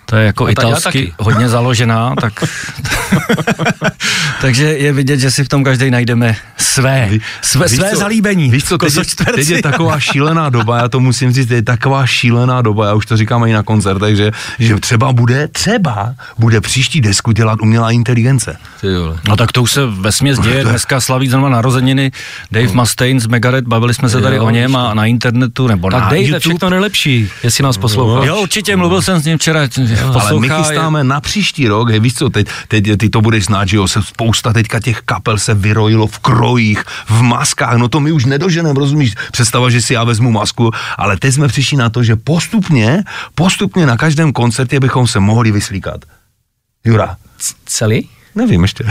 To 0.06 0.16
je 0.16 0.26
jako 0.26 0.48
italsky 0.48 1.12
hodně 1.18 1.48
založená, 1.48 2.14
tak... 2.20 2.44
takže 4.40 4.64
je 4.64 4.92
vidět, 4.92 5.20
že 5.20 5.30
si 5.30 5.44
v 5.44 5.48
tom 5.48 5.64
každý 5.64 5.90
najdeme 5.90 6.36
své, 6.56 7.10
své, 7.42 7.68
své 7.68 7.90
co, 7.90 7.96
zalíbení. 7.96 8.50
Víš 8.50 8.64
co, 8.64 8.78
teď, 8.78 8.92
teď 9.34 9.48
je 9.48 9.62
taková 9.62 10.00
šílená 10.00 10.50
doba, 10.50 10.78
já 10.78 10.88
to 10.88 11.00
musím 11.00 11.32
říct, 11.32 11.50
je 11.50 11.62
taková 11.62 12.06
šílená 12.06 12.23
doba, 12.62 12.86
já 12.86 12.94
už 12.94 13.06
to 13.06 13.16
říkám 13.16 13.44
i 13.44 13.52
na 13.52 13.62
koncertech, 13.62 14.16
že, 14.16 14.30
že 14.58 14.74
třeba 14.74 15.12
bude, 15.12 15.48
třeba 15.48 16.14
bude 16.38 16.60
příští 16.60 17.00
desku 17.00 17.32
dělat 17.32 17.58
umělá 17.62 17.90
inteligence. 17.90 18.56
No 19.28 19.36
tak 19.36 19.52
to 19.52 19.62
už 19.62 19.72
se 19.72 19.86
ve 19.86 20.12
směs 20.12 20.38
děje, 20.38 20.64
dneska 20.64 21.00
slaví 21.00 21.28
znovu 21.28 21.48
narozeniny 21.48 22.12
Dave 22.50 22.66
no. 22.66 22.74
Mustaine 22.74 23.20
z 23.20 23.26
Megadeth, 23.26 23.66
bavili 23.66 23.94
jsme 23.94 24.08
se 24.08 24.20
tady 24.20 24.36
jo, 24.36 24.44
o 24.44 24.50
něm 24.50 24.76
a 24.76 24.94
na 24.94 25.06
internetu 25.06 25.66
nebo 25.66 25.90
tak 25.90 26.00
na 26.00 26.06
Dave 26.06 26.20
YouTube. 26.20 26.40
všechno 26.40 26.70
nejlepší, 26.70 27.30
jestli 27.42 27.64
nás 27.64 27.78
posloucháš. 27.78 28.26
Jo, 28.26 28.36
určitě, 28.42 28.76
mluvil 28.76 29.02
jsem 29.02 29.20
s 29.20 29.24
ním 29.24 29.38
včera, 29.38 29.60
ale 30.20 30.40
my 30.40 30.48
chystáme 30.48 31.00
je... 31.00 31.04
na 31.04 31.20
příští 31.20 31.68
rok, 31.68 31.90
hej, 31.90 32.00
víš 32.00 32.14
co, 32.14 32.30
teď, 32.30 32.46
teď 32.68 32.84
ty 32.98 33.08
to 33.08 33.20
budeš 33.20 33.44
znát, 33.44 33.68
že 33.68 33.76
jo, 33.76 33.88
se 33.88 34.02
spousta 34.02 34.52
teďka 34.52 34.80
těch 34.80 35.00
kapel 35.04 35.38
se 35.38 35.54
vyrojilo 35.54 36.06
v 36.06 36.18
krojích, 36.18 36.84
v 37.08 37.22
maskách, 37.22 37.76
no 37.76 37.88
to 37.88 38.00
my 38.00 38.12
už 38.12 38.24
nedoženeme, 38.24 38.80
rozumíš, 38.80 39.14
představa, 39.32 39.70
že 39.70 39.82
si 39.82 39.94
já 39.94 40.04
vezmu 40.04 40.30
masku, 40.30 40.70
ale 40.98 41.16
teď 41.16 41.34
jsme 41.34 41.48
přišli 41.48 41.76
na 41.76 41.90
to, 41.90 42.02
že 42.02 42.13
postupně, 42.16 43.04
postupně 43.34 43.86
na 43.86 43.96
každém 43.96 44.32
koncertě 44.32 44.80
bychom 44.80 45.06
se 45.06 45.20
mohli 45.20 45.52
vyslíkat. 45.52 46.04
Jura. 46.84 47.16
Celý? 47.66 48.08
Nevím 48.34 48.62
ještě. 48.62 48.84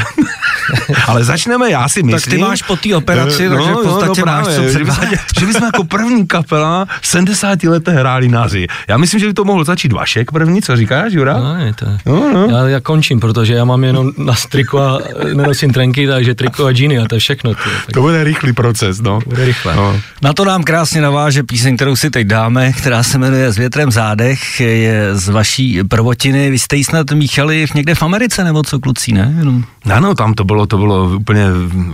Ale 1.08 1.24
začneme, 1.24 1.72
já 1.72 1.90
si 1.90 2.04
myslím. 2.04 2.22
Tak 2.22 2.30
ty 2.30 2.38
máš 2.38 2.62
po 2.62 2.76
té 2.76 2.96
operaci, 2.96 3.50
no, 3.50 3.56
takže 3.56 3.72
v 3.72 3.76
podstatě 3.76 4.22
no, 4.22 4.26
máš 4.26 4.46
co 4.46 4.64
předvádět. 4.64 5.20
Že 5.40 5.46
bychom 5.46 5.64
jako 5.64 5.84
první 5.84 6.28
kapela 6.28 6.88
v 7.02 7.08
70 7.08 7.64
letech 7.64 7.96
hráli 7.96 8.30
naři. 8.30 8.68
Já 8.88 8.98
myslím, 8.98 9.20
že 9.20 9.28
by 9.28 9.34
to 9.34 9.46
mohl 9.46 9.64
začít 9.64 9.92
Vašek 9.94 10.32
první, 10.32 10.62
co 10.62 10.76
říkáš, 10.76 11.14
Jura? 11.14 11.38
No, 11.38 11.66
je 11.66 11.74
to. 11.74 11.86
No, 12.06 12.34
no. 12.34 12.48
Já, 12.58 12.68
já, 12.68 12.80
končím, 12.80 13.20
protože 13.20 13.54
já 13.54 13.66
mám 13.66 13.84
jenom 13.84 14.12
na 14.18 14.34
triko 14.50 14.80
a 14.80 15.00
nenosím 15.34 15.74
trenky, 15.74 16.08
takže 16.08 16.36
triko 16.36 16.66
a 16.66 16.72
džíny 16.72 17.00
a 17.00 17.08
to 17.08 17.16
je 17.16 17.20
všechno. 17.20 17.54
Tě, 17.54 17.70
tak... 17.86 17.94
To 17.94 18.02
bude 18.02 18.24
rychlý 18.24 18.54
proces, 18.54 19.02
no. 19.02 19.20
Bude 19.28 19.46
rychle. 19.46 19.76
No. 19.76 20.00
Na 20.22 20.34
to 20.34 20.46
nám 20.46 20.64
krásně 20.64 21.02
naváže 21.02 21.44
píseň, 21.44 21.76
kterou 21.76 21.96
si 21.96 22.10
teď 22.10 22.28
dáme, 22.28 22.74
která 22.74 23.04
se 23.04 23.18
jmenuje 23.18 23.54
S 23.54 23.58
větrem 23.58 23.92
zádech, 23.92 24.60
je 24.60 25.16
z 25.16 25.30
vaší 25.30 25.84
prvotiny. 25.84 26.52
Vy 26.52 26.60
jste 26.60 26.76
ji 26.76 26.84
snad 26.84 27.12
míchali 27.12 27.66
někde 27.76 27.96
v 27.96 28.04
Americe, 28.04 28.44
nebo 28.44 28.64
co 28.64 28.80
kluci, 28.80 29.12
ne? 29.12 29.33
Jenom... 29.38 29.64
Ano, 29.94 30.16
tam 30.16 30.34
to 30.34 30.44
bylo, 30.44 30.66
to 30.66 30.78
bylo 30.78 31.10
úplně, 31.10 31.46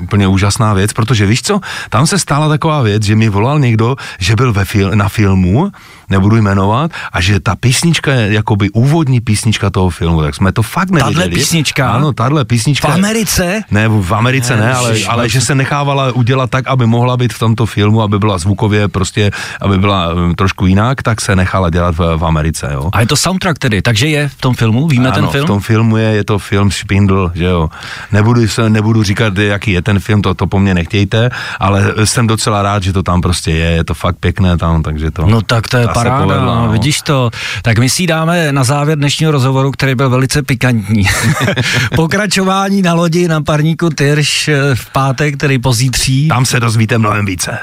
úplně 0.02 0.28
úžasná 0.28 0.73
věc, 0.73 0.93
protože 0.93 1.25
víš 1.25 1.41
co, 1.41 1.60
tam 1.89 2.08
se 2.08 2.19
stala 2.19 2.49
taková 2.49 2.82
věc, 2.82 3.04
že 3.04 3.15
mi 3.15 3.30
volal 3.30 3.60
někdo, 3.60 3.95
že 4.19 4.36
byl 4.36 4.54
ve 4.54 4.65
fil, 4.65 4.91
na 4.95 5.10
filmu 5.10 5.71
nebudu 6.10 6.36
jmenovat, 6.36 6.91
a 7.12 7.21
že 7.21 7.39
ta 7.39 7.56
písnička 7.56 8.12
je 8.13 8.34
jakoby 8.34 8.69
úvodní 8.69 9.21
písnička 9.21 9.69
toho 9.69 9.89
filmu, 9.89 10.21
tak 10.21 10.36
jsme 10.36 10.52
to 10.52 10.63
fakt 10.63 10.89
nevěděli. 10.89 11.15
Tahle 11.15 11.30
písnička? 11.30 11.91
Ano, 11.91 12.13
tahle 12.13 12.45
písnička. 12.45 12.88
V 12.88 12.91
Americe? 12.91 13.62
Ne, 13.71 13.88
v 13.88 14.13
Americe 14.13 14.56
ne, 14.56 14.65
ne 14.65 14.73
ale, 14.73 14.95
ale 15.08 15.30
že 15.30 15.41
se 15.41 15.56
nechávala 15.56 16.12
udělat 16.12 16.49
tak, 16.49 16.67
aby 16.67 16.86
mohla 16.86 17.17
být 17.17 17.34
v 17.34 17.39
tomto 17.39 17.65
filmu, 17.65 18.02
aby 18.02 18.19
byla 18.19 18.38
zvukově 18.38 18.88
prostě, 18.88 19.32
aby 19.62 19.78
byla 19.78 20.13
um, 20.13 20.36
trošku 20.36 20.65
jinak, 20.65 21.04
tak 21.04 21.21
se 21.21 21.36
nechala 21.36 21.69
dělat 21.69 21.95
v, 21.95 22.17
v 22.17 22.25
Americe, 22.25 22.69
jo. 22.73 22.89
A 22.93 23.02
je 23.02 23.08
to 23.08 23.15
soundtrack 23.15 23.58
tedy, 23.60 23.82
takže 23.82 24.08
je 24.08 24.30
v 24.30 24.41
tom 24.41 24.56
filmu, 24.56 24.88
víme 24.88 25.10
ano, 25.10 25.15
ten 25.15 25.28
film? 25.28 25.43
v 25.43 25.47
tom 25.47 25.60
filmu 25.60 25.97
je, 25.97 26.06
je 26.06 26.23
to 26.23 26.39
film 26.39 26.71
Špindl, 26.71 27.28
byl, 27.29 27.39
že 27.39 27.45
jo. 27.45 27.69
Nebudu, 28.11 28.47
se, 28.47 28.69
nebudu 28.69 29.03
říkat, 29.03 29.37
jaký 29.37 29.71
je 29.71 29.81
ten 29.81 29.99
film, 29.99 30.21
to, 30.21 30.33
to 30.33 30.47
po 30.47 30.59
mně 30.59 30.73
nechtějte, 30.73 31.29
ale 31.59 31.93
jsem 32.03 32.27
docela 32.27 32.61
rád, 32.61 32.83
že 32.83 32.93
to 32.93 33.03
tam 33.03 33.21
prostě 33.21 33.51
je, 33.51 33.71
je 33.71 33.83
to 33.83 33.93
fakt 33.93 34.17
pěkné 34.19 34.57
tam, 34.57 34.83
takže 34.83 35.11
to... 35.11 35.25
No 35.25 35.41
tak 35.41 35.67
to 35.67 35.77
je 35.77 35.87
paráda, 35.87 36.23
povedla, 36.23 36.65
no. 36.65 36.71
vidíš 36.71 37.01
to. 37.01 37.31
Tak 37.61 37.79
my 37.79 37.89
si 37.89 38.07
dáme 38.07 38.51
na 38.51 38.63
závěr 38.63 38.97
dnešního 38.97 39.31
rozhovoru, 39.31 39.71
který 39.71 39.95
byl 39.95 40.09
velice 40.09 40.43
pikantní. 40.43 41.03
Pokračování 41.95 42.81
na 42.81 42.93
lodi 42.93 43.27
na 43.27 43.41
parníku 43.41 43.89
Tyrš 43.89 44.47
eh, 44.47 44.75
v 44.75 44.89
pátek, 44.89 45.37
který 45.37 45.59
pozítří. 45.59 46.27
Tam 46.27 46.45
se 46.45 46.59
dozvíte 46.59 46.97
mnohem 46.97 47.25
více. 47.25 47.57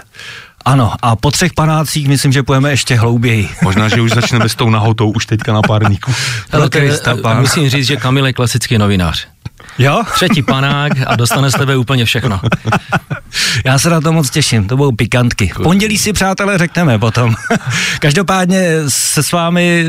Ano, 0.67 0.93
a 1.03 1.17
po 1.17 1.31
třech 1.31 1.53
panácích 1.53 2.09
myslím, 2.09 2.33
že 2.33 2.43
půjdeme 2.43 2.71
ještě 2.71 2.95
hlouběji. 2.95 3.49
Možná, 3.63 3.89
že 3.89 4.01
už 4.01 4.11
začneme 4.13 4.49
s 4.49 4.55
tou 4.55 4.71
nahotou 4.71 5.11
už 5.11 5.27
teďka 5.27 5.53
na 5.53 5.63
párníku. 5.63 6.13
Ale 6.53 6.69
to 6.69 6.79
je, 6.79 6.99
musím 7.41 7.69
říct, 7.69 7.87
že 7.87 7.97
Kamil 7.97 8.27
je 8.27 8.33
klasický 8.33 8.79
novinář. 8.79 9.29
Jo? 9.79 10.03
Třetí 10.15 10.43
panák 10.43 10.93
a 11.07 11.17
dostane 11.17 11.51
z 11.51 11.55
tebe 11.55 11.77
úplně 11.77 12.05
všechno. 12.05 12.41
Já 13.65 13.79
se 13.79 13.91
na 13.91 14.01
to 14.01 14.13
moc 14.13 14.31
těším, 14.31 14.67
to 14.67 14.77
budou 14.77 14.93
pikantky. 14.93 15.53
V 15.55 15.63
pondělí 15.63 15.99
si, 15.99 16.13
přátelé, 16.13 16.59
řekneme 16.59 16.99
potom. 16.99 17.35
Každopádně 18.01 18.69
se 18.89 19.23
s 19.23 19.33
vámi, 19.33 19.87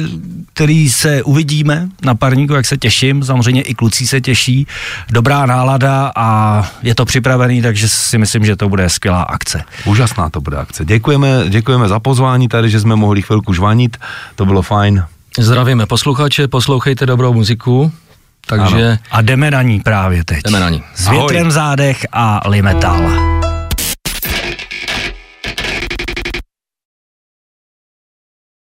který 0.54 0.90
se 0.90 1.24
uvidíme 1.24 1.90
na 2.02 2.16
parníku, 2.16 2.54
jak 2.54 2.66
se 2.66 2.78
těším, 2.78 3.24
samozřejmě 3.24 3.62
i 3.62 3.74
kluci 3.74 4.08
se 4.08 4.22
těší, 4.22 4.68
dobrá 5.10 5.46
nálada 5.46 6.12
a 6.16 6.70
je 6.84 6.96
to 6.96 7.06
připravený, 7.06 7.62
takže 7.62 7.90
si 7.90 8.18
myslím, 8.18 8.46
že 8.46 8.56
to 8.56 8.70
bude 8.70 8.90
skvělá 8.90 9.22
akce. 9.22 9.64
Úžasná 9.86 10.30
to 10.30 10.42
bude 10.42 10.58
akce. 10.58 10.86
Děkujeme, 10.86 11.46
děkujeme 11.50 11.88
za 11.88 12.00
pozvání 12.00 12.48
tady, 12.48 12.70
že 12.70 12.80
jsme 12.80 12.96
mohli 12.96 13.22
chvilku 13.22 13.54
žvanit, 13.54 13.98
to 14.36 14.46
bylo 14.46 14.62
fajn. 14.62 15.04
Zdravíme 15.40 15.86
posluchače, 15.86 16.48
poslouchejte 16.48 17.06
dobrou 17.06 17.34
muziku, 17.34 17.92
takže... 18.48 18.86
Ano. 18.88 18.98
A 19.12 19.22
jdeme 19.22 19.52
na 19.52 19.62
ní 19.62 19.80
právě 19.80 20.24
teď. 20.24 20.44
Jdeme 20.44 20.60
na 20.60 20.70
ní. 20.70 20.84
S 20.96 21.10
větrem 21.10 21.48
v 21.48 21.52
zádech 21.52 22.08
a 22.12 22.42
limetala. 22.50 23.37